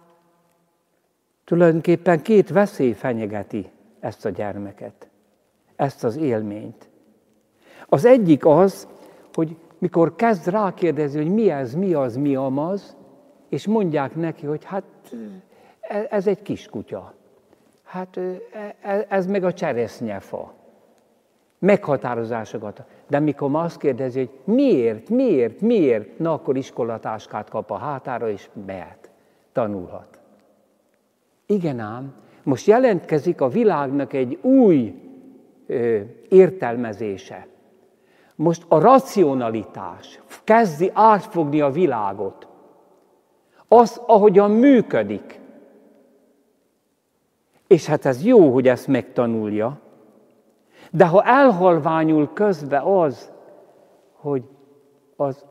tulajdonképpen 1.44 2.22
két 2.22 2.50
veszély 2.50 2.94
fenyegeti 2.94 3.72
ezt 4.00 4.26
a 4.26 4.30
gyermeket. 4.30 5.08
ezt 5.76 6.04
az 6.04 6.16
élményt. 6.16 6.90
Az 7.86 8.06
egyik 8.06 8.46
az, 8.46 8.88
hogy 9.34 9.58
mikor 9.78 10.16
kezd 10.16 10.48
rákérdezni, 10.48 11.24
hogy 11.24 11.34
mi 11.34 11.50
ez, 11.50 11.74
mi 11.74 11.94
az, 11.94 12.16
mi 12.16 12.36
amaz, 12.36 12.96
és 13.50 13.68
mondják 13.68 14.16
neki, 14.16 14.46
hogy 14.46 14.64
hát 14.64 14.84
ez 16.10 16.28
egy 16.28 16.42
kiskutya. 16.42 17.14
Hát 17.84 18.18
e, 18.18 18.76
e, 18.82 19.06
ez 19.10 19.26
meg 19.26 19.44
a 19.44 19.54
cseresznyefa. 19.54 20.54
Meghatározásokat. 21.60 22.84
De 23.08 23.20
mikor 23.20 23.50
ma 23.50 23.62
azt 23.62 23.78
kérdezi, 23.78 24.20
hogy 24.20 24.54
miért, 24.56 25.10
miért, 25.10 25.62
miért, 25.62 26.20
na 26.20 26.34
akkor 26.34 26.58
iskolatáskát 26.58 27.50
kap 27.50 27.72
a 27.72 27.78
hátára, 27.78 28.30
és 28.30 28.50
mehet, 28.66 29.10
tanulhat. 29.52 30.20
Igen 31.46 31.80
ám, 31.80 32.14
most 32.44 32.68
jelentkezik 32.68 33.42
a 33.42 33.48
világnak 33.48 34.14
egy 34.14 34.38
új 34.42 35.02
ö, 35.68 36.00
értelmezése. 36.30 37.48
Most 38.36 38.66
a 38.68 38.80
racionalitás 38.80 40.22
kezdi 40.44 40.92
átfogni 40.94 41.62
a 41.62 41.70
világot. 41.70 42.48
Az, 43.68 44.02
ahogyan 44.06 44.52
működik. 44.52 45.40
És 47.68 47.86
hát 47.86 48.06
ez 48.06 48.24
jó, 48.24 48.54
hogy 48.54 48.68
ezt 48.68 48.88
megtanulja. 48.88 49.80
De 50.92 51.06
ha 51.06 51.24
elhalványul 51.24 52.34
közbe 52.34 52.80
az, 52.80 53.32
hogy 54.12 54.44
az 55.16 55.46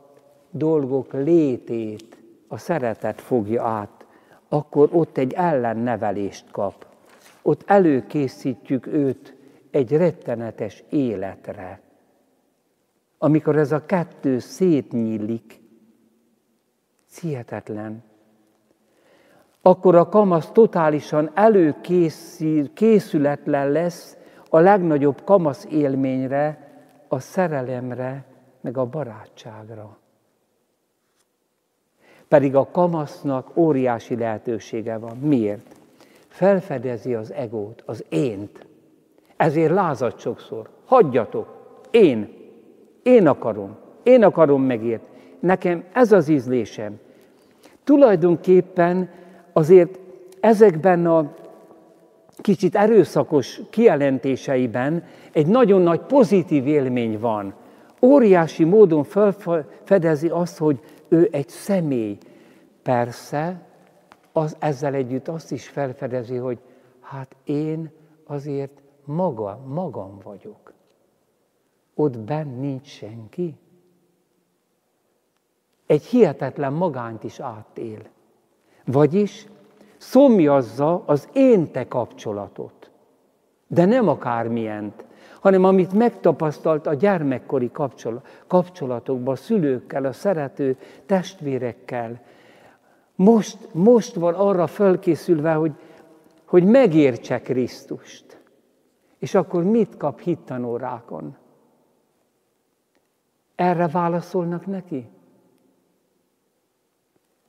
dolgok 0.51 1.13
létét 1.13 2.23
a 2.49 2.59
szeretet 2.59 3.21
fogja 3.21 3.63
át, 3.65 4.07
akkor 4.49 4.89
ott 4.93 5.17
egy 5.17 5.33
ellennevelést 5.33 6.51
kap. 6.51 6.87
Ott 7.43 7.63
előkészítjük 7.67 8.87
őt 8.87 9.35
egy 9.71 9.93
rettenetes 9.93 10.85
életre. 10.89 11.81
Amikor 13.19 13.57
ez 13.57 13.73
a 13.73 13.87
kettő 13.87 14.39
szétnyílik, 14.39 15.61
hihetetlen. 17.21 18.03
Akkor 19.63 19.95
a 19.95 20.09
kamasz 20.09 20.51
totálisan 20.51 21.31
előkészületlen 21.35 23.71
lesz 23.71 24.17
a 24.49 24.59
legnagyobb 24.59 25.23
kamasz 25.25 25.67
élményre, 25.71 26.71
a 27.09 27.19
szerelemre, 27.19 28.25
meg 28.61 28.77
a 28.77 28.87
barátságra. 28.87 29.97
Pedig 32.29 32.57
a 32.57 32.69
kamasznak 32.73 33.57
óriási 33.57 34.17
lehetősége 34.17 34.99
van. 34.99 35.17
Miért? 35.17 35.77
Felfedezi 36.29 37.15
az 37.15 37.33
egót, 37.33 37.83
az 37.87 38.05
ént. 38.09 38.67
Ezért 39.37 39.73
lázad 39.73 40.19
sokszor. 40.19 40.69
Hagyjatok, 40.85 41.79
én, 41.91 42.37
én 43.03 43.27
akarom, 43.27 43.77
én 44.03 44.25
akarom 44.25 44.63
megért. 44.63 45.03
Nekem 45.41 45.85
ez 45.93 46.13
az 46.13 46.29
ízlésem. 46.29 47.01
Tulajdonképpen 47.85 49.09
azért 49.53 49.99
ezekben 50.41 51.07
a 51.07 51.35
kicsit 52.37 52.77
erőszakos 52.77 53.61
kijelentéseiben 53.71 55.05
egy 55.33 55.47
nagyon 55.47 55.81
nagy 55.81 56.01
pozitív 56.01 56.67
élmény 56.67 57.19
van. 57.19 57.55
Óriási 58.01 58.65
módon 58.65 59.05
felfedezi 59.05 60.29
azt, 60.29 60.59
hogy 60.59 60.81
ő 61.09 61.29
egy 61.33 61.49
személy. 61.49 62.19
Persze, 62.83 63.67
az 64.33 64.57
ezzel 64.59 64.95
együtt 64.95 65.29
azt 65.29 65.53
is 65.53 65.69
felfedezi, 65.69 66.37
hogy 66.37 66.59
hát 67.01 67.37
én 67.45 67.91
azért 68.25 68.83
maga, 69.05 69.61
magam 69.67 70.19
vagyok. 70.25 70.73
Ott 71.95 72.19
benn 72.19 72.61
nincs 72.61 72.87
senki. 72.87 73.55
Egy 75.87 76.05
hihetetlen 76.05 76.73
magányt 76.73 77.25
is 77.25 77.41
átél. 77.41 77.99
Vagyis 78.85 79.47
szomjazza 79.97 81.03
az 81.07 81.29
én-te 81.33 81.89
kapcsolatot. 81.89 82.91
De 83.67 83.85
nem 83.85 84.09
akármilyent, 84.09 85.05
hanem 85.41 85.65
amit 85.65 85.93
megtapasztalt 85.93 86.87
a 86.87 86.95
gyermekkori 86.95 87.71
kapcsolatokban, 88.47 89.35
a 89.35 89.37
szülőkkel, 89.37 90.05
a 90.05 90.13
szerető 90.13 90.77
testvérekkel. 91.07 92.21
Most, 93.15 93.69
most 93.73 94.15
van 94.15 94.35
arra 94.35 94.67
fölkészülve, 94.67 95.53
hogy, 95.53 95.73
hogy 96.45 96.65
megértse 96.65 97.41
Krisztust. 97.41 98.41
És 99.19 99.35
akkor 99.35 99.65
mit 99.65 99.97
kap 99.97 100.21
hittanórákon? 100.21 101.37
Erre 103.55 103.89
válaszolnak 103.89 104.67
neki? 104.67 105.11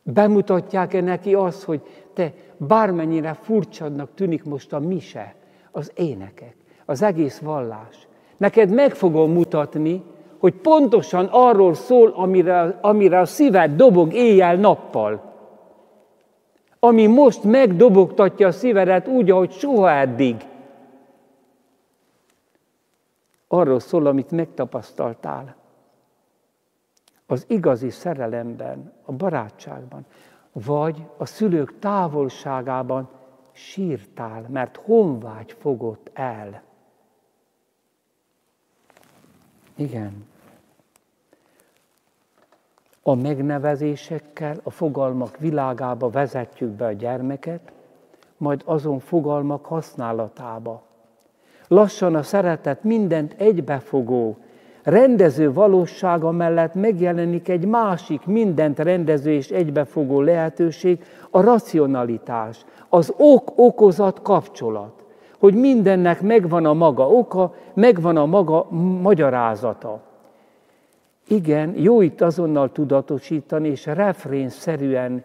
Bemutatják-e 0.04 1.02
neki 1.02 1.34
azt, 1.34 1.64
hogy 1.64 1.82
te 2.14 2.34
bármennyire 2.58 3.34
furcsadnak 3.42 4.10
tűnik 4.16 4.44
most 4.44 4.74
a 4.74 4.80
mise, 4.80 5.36
az 5.72 5.92
énekek, 5.96 6.56
az 6.86 7.02
egész 7.02 7.40
vallás. 7.40 8.08
Neked 8.38 8.70
meg 8.70 8.96
fogom 8.96 9.32
mutatni, 9.32 10.04
hogy 10.40 10.54
pontosan 10.54 11.26
arról 11.32 11.74
szól, 11.74 12.10
amire, 12.10 12.78
amire 12.82 13.20
a 13.20 13.26
szíved 13.26 13.76
dobog 13.76 14.14
éjjel-nappal. 14.14 15.32
Ami 16.80 17.06
most 17.08 17.44
megdobogtatja 17.44 18.48
a 18.48 18.52
szívedet 18.52 19.08
úgy, 19.08 19.32
ahogy 19.32 19.52
soha 19.52 19.92
eddig. 19.92 20.36
Arról 23.48 23.80
szól, 23.80 24.06
amit 24.06 24.32
megtapasztaltál 24.32 25.56
az 27.26 27.46
igazi 27.48 27.90
szerelemben, 27.90 28.94
a 29.06 29.12
barátságban, 29.12 30.06
vagy 30.52 31.06
a 31.18 31.26
szülők 31.26 31.80
távolságában 31.80 33.10
sírtál, 33.52 34.46
mert 34.50 34.78
honvágy 34.78 35.56
fogott 35.60 36.10
el. 36.14 36.62
Igen. 39.76 40.26
A 43.02 43.14
megnevezésekkel, 43.14 44.60
a 44.64 44.70
fogalmak 44.70 45.38
világába 45.38 46.10
vezetjük 46.10 46.70
be 46.70 46.86
a 46.86 46.92
gyermeket, 46.92 47.72
majd 48.38 48.62
azon 48.66 49.00
fogalmak 49.00 49.66
használatába. 49.66 50.84
Lassan 51.68 52.16
a 52.16 52.24
szeretet 52.24 52.84
mindent 52.84 53.34
egybefogó, 53.38 54.38
rendező 54.84 55.54
valósága 55.54 56.32
mellett 56.32 56.74
megjelenik 56.74 57.50
egy 57.50 57.66
másik, 57.66 58.26
mindent 58.26 58.80
rendező 58.80 59.32
és 59.32 59.50
egybefogó 59.50 60.22
lehetőség, 60.22 61.04
a 61.30 61.42
racionalitás, 61.42 62.66
az 62.90 63.14
ok-okozat 63.18 64.22
kapcsolat. 64.22 65.04
Hogy 65.40 65.54
mindennek 65.54 66.22
megvan 66.22 66.66
a 66.66 66.74
maga 66.74 67.10
oka, 67.10 67.56
megvan 67.74 68.18
a 68.18 68.26
maga 68.26 68.68
magyarázata. 69.02 70.02
Igen, 71.28 71.74
jó 71.76 72.02
itt 72.02 72.22
azonnal 72.22 72.72
tudatosítani, 72.72 73.68
és 73.68 73.86
refrénszerűen 73.86 75.24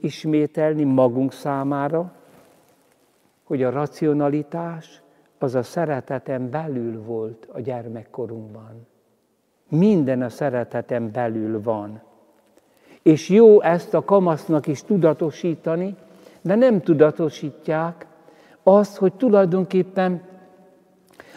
ismételni 0.00 0.84
magunk 0.84 1.32
számára, 1.32 2.12
hogy 3.44 3.62
a 3.62 3.70
racionalitás 3.70 5.02
az 5.38 5.54
a 5.54 5.62
szeretetem 5.62 6.50
belül 6.50 7.02
volt 7.02 7.48
a 7.52 7.60
gyermekkorunkban. 7.60 8.86
Minden 9.68 10.22
a 10.22 10.28
szeretetem 10.28 11.10
belül 11.12 11.62
van. 11.62 12.02
És 13.02 13.28
jó 13.28 13.60
ezt 13.60 13.94
a 13.94 14.04
kamasznak 14.04 14.66
is 14.66 14.82
tudatosítani, 14.82 15.96
de 16.42 16.54
nem 16.54 16.80
tudatosítják 16.80 18.06
azt, 18.62 18.96
hogy 18.96 19.12
tulajdonképpen 19.12 20.22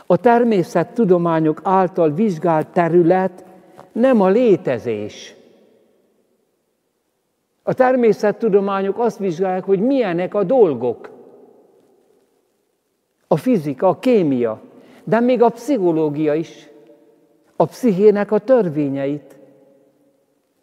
a 0.06 0.18
természettudományok 0.18 1.62
által 1.64 2.12
vizsgált 2.12 2.68
terület 2.68 3.46
nem 3.92 4.22
a 4.22 4.28
létezés. 4.28 5.36
A 7.64 7.74
természettudományok 7.74 9.00
azt 9.00 9.18
vizsgálják, 9.18 9.64
hogy 9.64 9.80
milyenek 9.80 10.34
a 10.34 10.44
dolgok 10.44 11.17
a 13.28 13.38
fizika, 13.38 13.88
a 13.88 14.00
kémia, 14.00 14.62
de 15.04 15.20
még 15.20 15.42
a 15.42 15.50
pszichológia 15.50 16.34
is, 16.34 16.70
a 17.56 17.66
pszichének 17.66 18.32
a 18.32 18.40
törvényeit, 18.40 19.38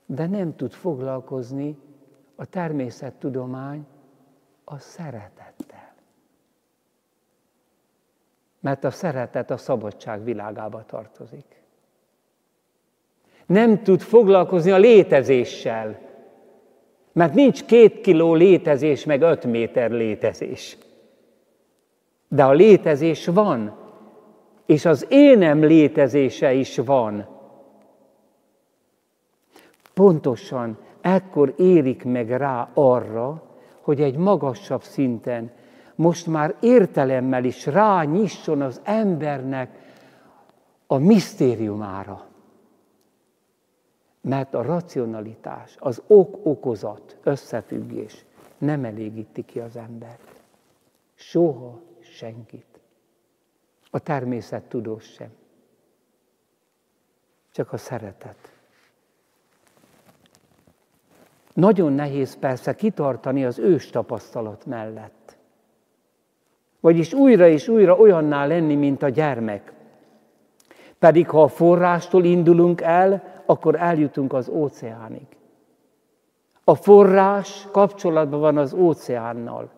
de 0.07 0.27
nem 0.27 0.57
tud 0.57 0.73
foglalkozni 0.73 1.79
a 2.37 2.45
természettudomány 2.45 3.87
a 4.65 4.79
szeretettel. 4.79 5.95
Mert 8.61 8.85
a 8.85 8.91
szeretet 8.91 9.51
a 9.51 9.57
szabadság 9.57 10.25
világába 10.25 10.85
tartozik. 10.87 11.63
Nem 13.47 13.83
tud 13.83 14.01
foglalkozni 14.01 14.71
a 14.71 14.79
létezéssel, 14.79 15.99
mert 17.13 17.35
nincs 17.35 17.65
két 17.65 18.01
kiló 18.01 18.35
létezés, 18.35 19.05
meg 19.05 19.23
öt 19.23 19.45
méter 19.45 19.91
létezés. 19.91 20.77
De 22.35 22.45
a 22.45 22.53
létezés 22.53 23.27
van, 23.27 23.77
és 24.67 24.85
az 24.85 25.07
énem 25.09 25.65
létezése 25.65 26.53
is 26.53 26.79
van. 26.79 27.27
Pontosan 29.95 30.79
ekkor 31.01 31.55
érik 31.57 32.05
meg 32.05 32.31
rá 32.31 32.69
arra, 32.75 33.43
hogy 33.81 34.01
egy 34.01 34.17
magasabb 34.17 34.83
szinten 34.83 35.51
most 35.95 36.27
már 36.27 36.55
értelemmel 36.61 37.45
is 37.45 37.67
rányisson 37.67 38.63
az 38.63 38.81
embernek 38.85 39.79
a 40.87 40.99
misztériumára. 40.99 42.27
Mert 44.21 44.55
a 44.55 44.63
racionalitás, 44.63 45.77
az 45.79 46.03
ok-okozat, 46.07 47.17
összefüggés 47.23 48.25
nem 48.59 48.85
elégíti 48.85 49.45
ki 49.45 49.59
az 49.59 49.77
embert. 49.77 50.43
Soha 51.15 51.93
senkit. 52.15 52.81
A 53.91 53.99
természet 53.99 54.63
tudós 54.63 55.05
sem. 55.05 55.31
Csak 57.53 57.73
a 57.73 57.77
szeretet. 57.77 58.53
Nagyon 61.53 61.93
nehéz 61.93 62.39
persze 62.39 62.75
kitartani 62.75 63.45
az 63.45 63.59
ős 63.59 63.91
tapasztalat 63.91 64.67
mellett. 64.67 65.37
Vagyis 66.81 67.13
újra 67.13 67.49
és 67.49 67.69
újra 67.69 67.99
olyanná 67.99 68.47
lenni, 68.47 68.75
mint 68.75 69.03
a 69.03 69.09
gyermek. 69.09 69.73
Pedig 70.99 71.29
ha 71.29 71.43
a 71.43 71.49
forrástól 71.49 72.25
indulunk 72.25 72.81
el, 72.81 73.43
akkor 73.47 73.75
eljutunk 73.75 74.33
az 74.33 74.49
óceánig. 74.49 75.27
A 76.65 76.75
forrás 76.75 77.69
kapcsolatban 77.73 78.41
van 78.41 78.59
az 78.59 78.73
óceánnal. 78.73 79.71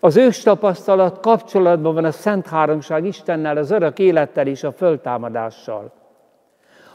Az 0.00 0.16
ős 0.16 0.42
tapasztalat 0.42 1.20
kapcsolatban 1.20 1.94
van 1.94 2.04
a 2.04 2.10
Szent 2.10 2.46
Háromság 2.46 3.04
Istennel, 3.04 3.56
az 3.56 3.70
örök 3.70 3.98
élettel 3.98 4.46
és 4.46 4.62
a 4.62 4.72
föltámadással. 4.72 5.92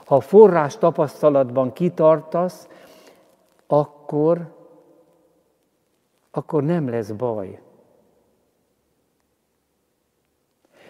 Ha 0.06 0.20
forrás 0.20 0.78
tapasztalatban 0.78 1.74
kitartasz, 1.74 2.68
akkor, 3.68 4.56
akkor 6.32 6.64
nem 6.64 6.90
lesz 6.90 7.10
baj. 7.10 7.62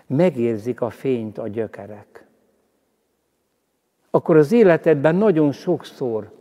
Megérzik 0.05 0.81
a 0.81 0.89
fényt 0.89 1.37
a 1.37 1.47
gyökerek. 1.47 2.27
Akkor 4.09 4.37
az 4.37 4.51
életedben 4.51 5.15
nagyon 5.15 5.51
sokszor 5.51 6.31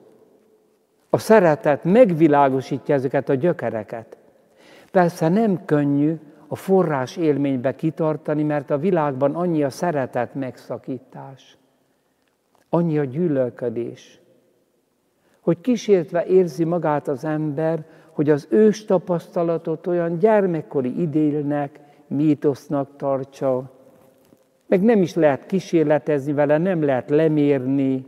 a 1.11 1.19
szeretet 1.19 1.85
megvilágosítja 1.85 2.95
ezeket 2.95 3.29
a 3.29 3.35
gyökereket. 3.35 4.18
Persze 4.91 5.29
nem 5.29 5.65
könnyű 5.65 6.19
a 6.49 6.57
forrás 6.57 7.17
élménybe 7.17 7.75
kitartani, 7.75 8.43
mert 8.43 8.71
a 8.71 8.79
világban 8.79 9.35
annyi 9.35 9.63
a 9.63 9.71
szeretet 9.71 10.35
megszakítás, 10.35 11.57
annyi 12.69 12.99
a 12.99 13.05
gyűlölködés, 13.05 14.21
hogy 15.41 15.61
kísértve 15.61 16.27
érzi 16.27 16.65
magát 16.65 17.09
az 17.09 17.25
ember, 17.25 17.85
hogy 18.11 18.31
az 18.31 18.47
ős 18.51 18.85
tapasztalatot 18.85 19.87
olyan 19.87 20.19
gyermekkori 20.19 21.01
idélnek, 21.01 21.81
mítosznak 22.07 22.97
tartsa, 22.97 23.71
meg 24.67 24.83
nem 24.83 25.03
is 25.03 25.15
lehet 25.15 25.47
kísérletezni 25.47 26.33
vele, 26.33 26.59
nem 26.59 26.83
lehet 26.83 27.11
lemérni. 27.11 28.07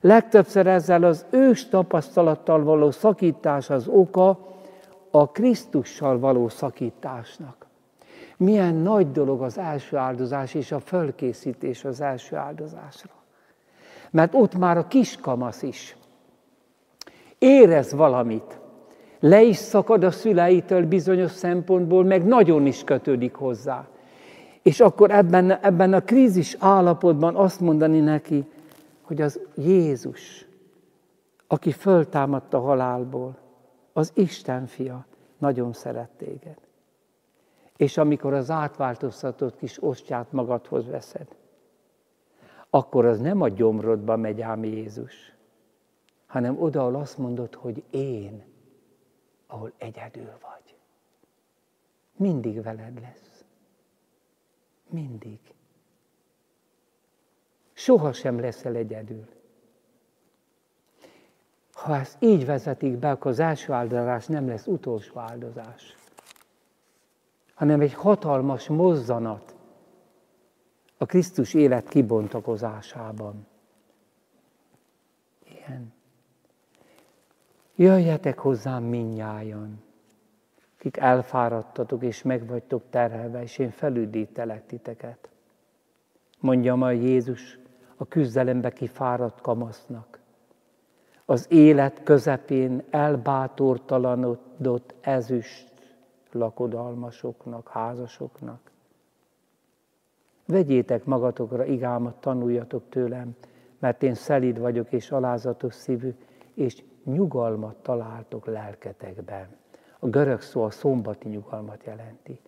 Legtöbbször 0.00 0.66
ezzel 0.66 1.04
az 1.04 1.26
ős 1.30 1.68
tapasztalattal 1.68 2.64
való 2.64 2.90
szakítás 2.90 3.70
az 3.70 3.88
oka 3.88 4.51
a 5.14 5.30
Krisztussal 5.30 6.18
való 6.18 6.48
szakításnak. 6.48 7.66
Milyen 8.36 8.74
nagy 8.74 9.10
dolog 9.10 9.42
az 9.42 9.58
első 9.58 9.96
áldozás 9.96 10.54
és 10.54 10.72
a 10.72 10.80
fölkészítés 10.80 11.84
az 11.84 12.00
első 12.00 12.36
áldozásra. 12.36 13.10
Mert 14.10 14.34
ott 14.34 14.54
már 14.54 14.78
a 14.78 14.86
kiskamasz 14.86 15.62
is 15.62 15.96
érez 17.42 17.92
valamit. 17.92 18.60
Le 19.20 19.42
is 19.42 19.56
szakad 19.56 20.04
a 20.04 20.10
szüleitől 20.10 20.86
bizonyos 20.86 21.30
szempontból, 21.30 22.04
meg 22.04 22.24
nagyon 22.24 22.66
is 22.66 22.84
kötődik 22.84 23.34
hozzá. 23.34 23.86
És 24.62 24.80
akkor 24.80 25.10
ebben, 25.10 25.50
ebben 25.50 25.92
a 25.92 26.00
krízis 26.00 26.56
állapotban 26.58 27.36
azt 27.36 27.60
mondani 27.60 28.00
neki, 28.00 28.44
hogy 29.02 29.20
az 29.20 29.40
Jézus, 29.56 30.46
aki 31.46 31.72
föltámadt 31.72 32.54
a 32.54 32.60
halálból, 32.60 33.36
az 33.92 34.12
Isten 34.14 34.66
fia, 34.66 35.06
nagyon 35.38 35.72
szeret 35.72 36.10
téged. 36.10 36.58
És 37.76 37.96
amikor 37.96 38.34
az 38.34 38.50
átváltoztatott 38.50 39.56
kis 39.56 39.82
ostját 39.82 40.32
magadhoz 40.32 40.86
veszed, 40.86 41.36
akkor 42.70 43.04
az 43.04 43.20
nem 43.20 43.40
a 43.40 43.48
gyomrodba 43.48 44.16
megy 44.16 44.40
ám 44.40 44.64
Jézus, 44.64 45.34
hanem 46.26 46.62
oda, 46.62 46.80
ahol 46.80 46.94
azt 46.94 47.18
mondod, 47.18 47.54
hogy 47.54 47.84
én, 47.90 48.44
ahol 49.46 49.72
egyedül 49.76 50.30
vagy. 50.40 50.76
Mindig 52.16 52.62
veled 52.62 53.00
lesz. 53.00 53.44
Mindig. 54.88 55.38
Soha 57.72 58.12
sem 58.12 58.40
leszel 58.40 58.74
egyedül. 58.74 59.28
Ha 61.82 61.96
ezt 61.96 62.16
így 62.18 62.46
vezetik 62.46 62.96
be, 62.96 63.10
akkor 63.10 63.30
az 63.30 63.38
első 63.38 63.72
áldozás 63.72 64.26
nem 64.26 64.48
lesz 64.48 64.66
utolsó 64.66 65.18
áldozás, 65.18 65.96
hanem 67.54 67.80
egy 67.80 67.94
hatalmas 67.94 68.68
mozzanat 68.68 69.54
a 70.96 71.06
Krisztus 71.06 71.54
élet 71.54 71.88
kibontakozásában. 71.88 73.46
Igen. 75.50 75.92
Jöjjetek 77.74 78.38
hozzám 78.38 78.82
minnyájan, 78.82 79.82
kik 80.78 80.96
elfáradtatok 80.96 82.02
és 82.02 82.22
megvagytok 82.22 82.82
terhelve, 82.90 83.42
és 83.42 83.58
én 83.58 83.70
felüdítelek 83.70 84.66
titeket. 84.66 85.28
Mondja 86.40 86.74
majd 86.74 87.02
Jézus 87.02 87.58
a 87.96 88.04
küzdelembe 88.04 88.70
kifáradt 88.70 89.40
kamasznak. 89.40 90.20
Az 91.32 91.46
élet 91.48 92.02
közepén 92.02 92.82
elbátortalanodott 92.90 94.94
ezüst 95.00 95.72
lakodalmasoknak, 96.32 97.68
házasoknak. 97.68 98.70
Vegyétek 100.46 101.04
magatokra 101.04 101.64
igámat, 101.64 102.14
tanuljatok 102.14 102.82
tőlem, 102.88 103.36
mert 103.78 104.02
én 104.02 104.14
szelíd 104.14 104.58
vagyok 104.58 104.92
és 104.92 105.10
alázatos 105.10 105.74
szívű, 105.74 106.14
és 106.54 106.82
nyugalmat 107.04 107.76
találtok 107.76 108.46
lelketekben. 108.46 109.56
A 109.98 110.06
görög 110.06 110.40
szó 110.40 110.62
a 110.62 110.70
szombati 110.70 111.28
nyugalmat 111.28 111.84
jelenti, 111.84 112.40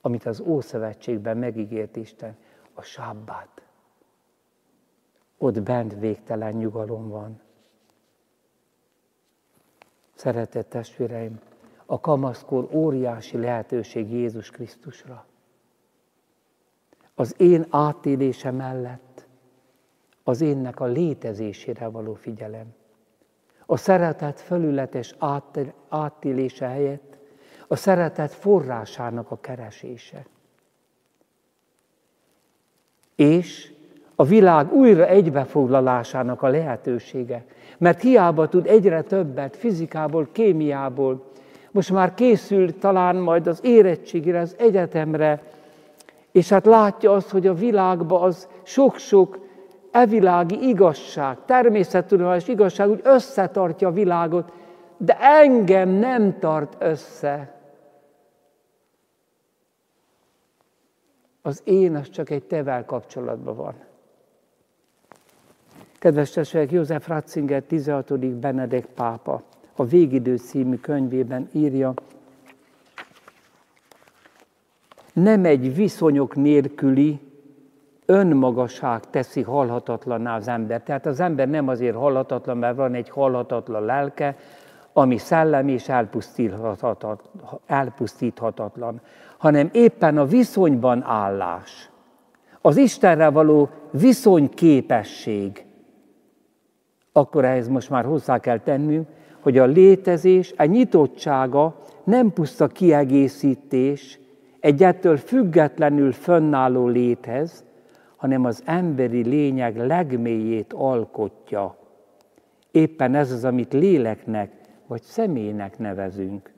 amit 0.00 0.26
az 0.26 0.40
Ószövetségben 0.40 1.36
megígért 1.36 1.96
Isten, 1.96 2.36
a 2.74 2.82
sábbát. 2.82 3.62
Ott 5.38 5.62
bent 5.62 5.94
végtelen 5.98 6.54
nyugalom 6.54 7.08
van. 7.08 7.40
Szeretett 10.20 10.68
testvéreim, 10.68 11.40
a 11.86 12.00
kamaszkor 12.00 12.68
óriási 12.72 13.38
lehetőség 13.38 14.10
Jézus 14.10 14.50
Krisztusra. 14.50 15.26
Az 17.14 17.34
én 17.38 17.66
átélése 17.70 18.50
mellett 18.50 19.26
az 20.22 20.40
énnek 20.40 20.80
a 20.80 20.84
létezésére 20.84 21.88
való 21.88 22.14
figyelem. 22.14 22.74
A 23.66 23.76
szeretet 23.76 24.40
fölületes 24.40 25.14
átélése 25.88 26.66
helyett 26.66 27.16
a 27.68 27.76
szeretet 27.76 28.32
forrásának 28.32 29.30
a 29.30 29.40
keresése. 29.40 30.26
És 33.14 33.74
a 34.20 34.24
világ 34.24 34.72
újra 34.72 35.06
egybefoglalásának 35.06 36.42
a 36.42 36.48
lehetősége. 36.48 37.44
Mert 37.78 38.00
hiába 38.00 38.48
tud 38.48 38.66
egyre 38.66 39.02
többet 39.02 39.56
fizikából, 39.56 40.28
kémiából, 40.32 41.30
most 41.70 41.90
már 41.90 42.14
készül 42.14 42.78
talán 42.78 43.16
majd 43.16 43.46
az 43.46 43.60
érettségére, 43.62 44.40
az 44.40 44.56
egyetemre, 44.58 45.42
és 46.32 46.48
hát 46.48 46.66
látja 46.66 47.12
azt, 47.12 47.30
hogy 47.30 47.46
a 47.46 47.54
világban 47.54 48.22
az 48.22 48.48
sok-sok 48.62 49.38
evilági 49.90 50.68
igazság, 50.68 51.36
természettudományos 51.44 52.48
igazság 52.48 52.88
úgy 52.88 53.00
összetartja 53.02 53.88
a 53.88 53.92
világot, 53.92 54.52
de 54.96 55.16
engem 55.20 55.88
nem 55.88 56.38
tart 56.38 56.76
össze. 56.78 57.60
Az 61.42 61.60
én 61.64 61.94
az 61.94 62.10
csak 62.10 62.30
egy 62.30 62.44
tevel 62.44 62.84
kapcsolatban 62.84 63.56
van. 63.56 63.88
Kedves 66.00 66.30
testvérek, 66.30 66.70
József 66.70 67.08
Ratzinger 67.08 67.62
16. 67.62 68.18
Benedek 68.28 68.86
pápa 68.86 69.42
a 69.76 69.84
Végidő 69.84 70.36
című 70.36 70.76
könyvében 70.76 71.48
írja, 71.52 71.94
nem 75.12 75.44
egy 75.44 75.74
viszonyok 75.74 76.34
nélküli 76.34 77.20
önmagaság 78.06 79.10
teszi 79.10 79.42
halhatatlanná 79.42 80.36
az 80.36 80.48
ember. 80.48 80.82
Tehát 80.82 81.06
az 81.06 81.20
ember 81.20 81.48
nem 81.48 81.68
azért 81.68 81.96
halhatatlan, 81.96 82.56
mert 82.56 82.76
van 82.76 82.94
egy 82.94 83.08
halhatatlan 83.08 83.84
lelke, 83.84 84.36
ami 84.92 85.18
szellem 85.18 85.68
és 85.68 85.88
elpusztíthatatlan, 87.66 89.00
hanem 89.38 89.68
éppen 89.72 90.18
a 90.18 90.26
viszonyban 90.26 91.02
állás, 91.02 91.90
az 92.60 92.76
Istenre 92.76 93.28
való 93.28 93.68
viszonyképesség, 93.90 95.68
akkor 97.12 97.44
ehhez 97.44 97.68
most 97.68 97.90
már 97.90 98.04
hozzá 98.04 98.38
kell 98.38 98.58
tennünk, 98.58 99.08
hogy 99.40 99.58
a 99.58 99.64
létezés, 99.64 100.54
a 100.56 100.64
nyitottsága 100.64 101.76
nem 102.04 102.32
puszta 102.32 102.66
kiegészítés 102.66 104.20
egy 104.60 104.82
ettől 104.82 105.16
függetlenül 105.16 106.12
fönnálló 106.12 106.86
léthez, 106.86 107.64
hanem 108.16 108.44
az 108.44 108.62
emberi 108.64 109.22
lényeg 109.22 109.76
legmélyét 109.76 110.72
alkotja. 110.72 111.76
Éppen 112.70 113.14
ez 113.14 113.32
az, 113.32 113.44
amit 113.44 113.72
léleknek 113.72 114.50
vagy 114.86 115.02
személynek 115.02 115.78
nevezünk. 115.78 116.52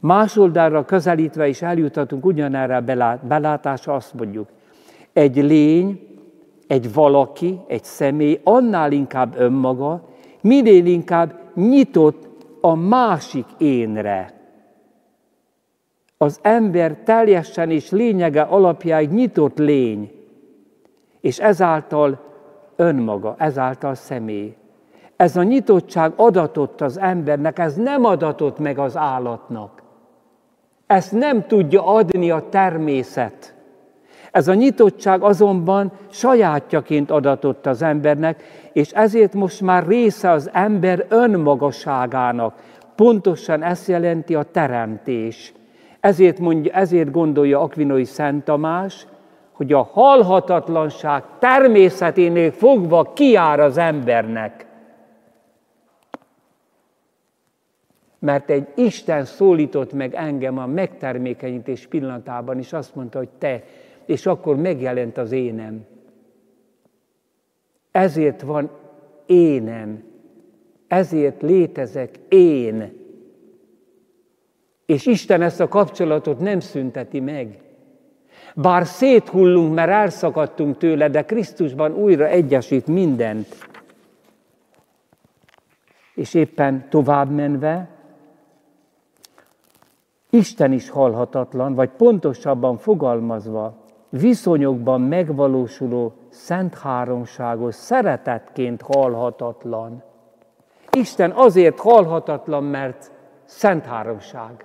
Más 0.00 0.36
oldalra 0.36 0.84
közelítve 0.84 1.48
is 1.48 1.62
eljutatunk 1.62 2.24
ugyanerre 2.24 2.76
a 2.76 3.18
belátásra, 3.26 3.94
azt 3.94 4.14
mondjuk, 4.14 4.48
egy 5.12 5.36
lény, 5.36 6.13
egy 6.74 6.92
valaki, 6.92 7.60
egy 7.66 7.84
személy 7.84 8.40
annál 8.44 8.92
inkább 8.92 9.34
önmaga, 9.36 10.08
minél 10.40 10.86
inkább 10.86 11.40
nyitott 11.54 12.28
a 12.60 12.74
másik 12.74 13.46
énre. 13.58 14.32
Az 16.18 16.38
ember 16.42 16.96
teljesen 17.04 17.70
és 17.70 17.90
lényege 17.90 18.42
alapjáig 18.42 19.10
nyitott 19.10 19.58
lény, 19.58 20.12
és 21.20 21.38
ezáltal 21.38 22.20
önmaga, 22.76 23.34
ezáltal 23.38 23.94
személy. 23.94 24.56
Ez 25.16 25.36
a 25.36 25.42
nyitottság 25.42 26.12
adatott 26.16 26.80
az 26.80 26.98
embernek, 26.98 27.58
ez 27.58 27.74
nem 27.74 28.04
adatott 28.04 28.58
meg 28.58 28.78
az 28.78 28.96
állatnak. 28.96 29.82
Ezt 30.86 31.12
nem 31.12 31.46
tudja 31.46 31.86
adni 31.86 32.30
a 32.30 32.48
természet. 32.48 33.53
Ez 34.34 34.48
a 34.48 34.54
nyitottság 34.54 35.22
azonban 35.22 35.92
sajátjaként 36.10 37.10
adatott 37.10 37.66
az 37.66 37.82
embernek, 37.82 38.42
és 38.72 38.90
ezért 38.90 39.34
most 39.34 39.60
már 39.60 39.86
része 39.86 40.30
az 40.30 40.50
ember 40.52 41.06
önmagaságának. 41.08 42.54
Pontosan 42.94 43.62
ezt 43.62 43.88
jelenti 43.88 44.34
a 44.34 44.42
teremtés. 44.42 45.52
Ezért, 46.00 46.38
mondja, 46.38 46.72
ezért 46.72 47.10
gondolja 47.10 47.60
Akvinoi 47.60 48.04
Szent 48.04 48.44
Tamás, 48.44 49.06
hogy 49.52 49.72
a 49.72 49.82
halhatatlanság 49.82 51.22
természeténél 51.38 52.52
fogva 52.52 53.12
kiár 53.12 53.60
az 53.60 53.78
embernek. 53.78 54.66
Mert 58.18 58.50
egy 58.50 58.66
Isten 58.74 59.24
szólított 59.24 59.92
meg 59.92 60.14
engem 60.14 60.58
a 60.58 60.66
megtermékenyítés 60.66 61.86
pillanatában, 61.86 62.58
és 62.58 62.72
azt 62.72 62.94
mondta, 62.94 63.18
hogy 63.18 63.28
te, 63.38 63.62
és 64.06 64.26
akkor 64.26 64.56
megjelent 64.56 65.18
az 65.18 65.32
énem. 65.32 65.84
Ezért 67.90 68.42
van 68.42 68.70
énem, 69.26 70.02
ezért 70.88 71.42
létezek 71.42 72.18
én. 72.28 73.02
És 74.86 75.06
Isten 75.06 75.42
ezt 75.42 75.60
a 75.60 75.68
kapcsolatot 75.68 76.38
nem 76.38 76.60
szünteti 76.60 77.20
meg. 77.20 77.62
Bár 78.54 78.86
széthullunk, 78.86 79.74
mert 79.74 79.90
elszakadtunk 79.90 80.76
tőle, 80.76 81.08
de 81.08 81.24
Krisztusban 81.24 81.94
újra 81.94 82.26
egyesít 82.26 82.86
mindent. 82.86 83.66
És 86.14 86.34
éppen 86.34 86.86
tovább 86.88 87.30
menve, 87.30 87.88
Isten 90.30 90.72
is 90.72 90.90
halhatatlan, 90.90 91.74
vagy 91.74 91.90
pontosabban 91.90 92.76
fogalmazva, 92.76 93.83
viszonyokban 94.20 95.00
megvalósuló 95.00 96.12
szent 96.28 96.78
háromságos 96.78 97.74
szeretetként 97.74 98.82
halhatatlan. 98.82 100.02
Isten 100.90 101.30
azért 101.30 101.78
halhatatlan, 101.78 102.64
mert 102.64 103.12
szent 103.44 103.84
háromság. 103.84 104.64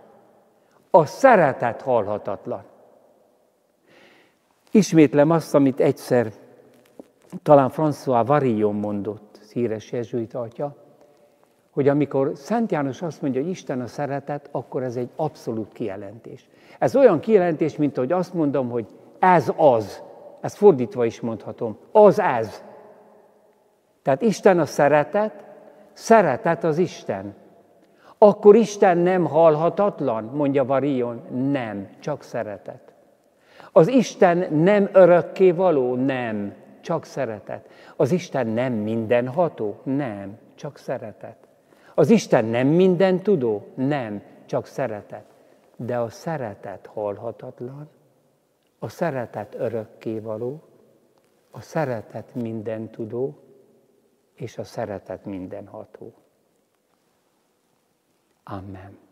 A 0.91 1.05
szeretet 1.05 1.81
halhatatlan. 1.81 2.63
Ismétlem 4.71 5.29
azt, 5.29 5.55
amit 5.55 5.79
egyszer 5.79 6.31
talán 7.43 7.71
François 7.75 8.23
Varillon 8.25 8.75
mondott, 8.75 9.39
híres 9.53 9.91
jezsuit 9.91 10.33
atya, 10.33 10.75
hogy 11.69 11.87
amikor 11.87 12.31
Szent 12.35 12.71
János 12.71 13.01
azt 13.01 13.21
mondja, 13.21 13.41
hogy 13.41 13.49
Isten 13.49 13.81
a 13.81 13.87
szeretet, 13.87 14.49
akkor 14.51 14.83
ez 14.83 14.95
egy 14.95 15.09
abszolút 15.15 15.73
kijelentés. 15.73 16.49
Ez 16.79 16.95
olyan 16.95 17.19
kijelentés, 17.19 17.75
mint 17.75 17.97
hogy 17.97 18.11
azt 18.11 18.33
mondom, 18.33 18.69
hogy 18.69 18.85
ez 19.19 19.51
az. 19.57 20.03
Ezt 20.41 20.57
fordítva 20.57 21.05
is 21.05 21.21
mondhatom. 21.21 21.77
Az 21.91 22.19
ez. 22.19 22.63
Tehát 24.01 24.21
Isten 24.21 24.59
a 24.59 24.65
szeretet, 24.65 25.43
szeretet 25.93 26.63
az 26.63 26.77
Isten. 26.77 27.35
Akkor 28.17 28.55
Isten 28.55 28.97
nem 28.97 29.25
halhatatlan, 29.25 30.23
mondja 30.23 30.65
Varion. 30.65 31.21
Nem, 31.51 31.89
csak 31.99 32.23
szeretet. 32.23 32.93
Az 33.71 33.87
Isten 33.87 34.53
nem 34.53 34.89
örökké 34.93 35.51
való? 35.51 35.95
Nem, 35.95 36.53
csak 36.81 37.05
szeretet. 37.05 37.69
Az 37.95 38.11
Isten 38.11 38.47
nem 38.47 38.73
mindenható? 38.73 39.79
Nem, 39.83 40.37
csak 40.55 40.77
szeretet. 40.77 41.37
Az 41.95 42.09
Isten 42.09 42.45
nem 42.45 42.67
minden 42.67 43.19
tudó? 43.19 43.67
Nem, 43.75 44.21
csak 44.45 44.65
szeretet. 44.65 45.25
De 45.75 45.97
a 45.97 46.09
szeretet 46.09 46.89
halhatatlan, 46.93 47.89
a 48.79 48.89
szeretet 48.89 49.55
örökké 49.55 50.19
való, 50.19 50.63
a 51.51 51.61
szeretet 51.61 52.33
minden 52.35 52.89
tudó, 52.89 53.43
és 54.33 54.57
a 54.57 54.63
szeretet 54.63 55.25
mindenható. 55.25 56.13
Amen. 58.43 59.08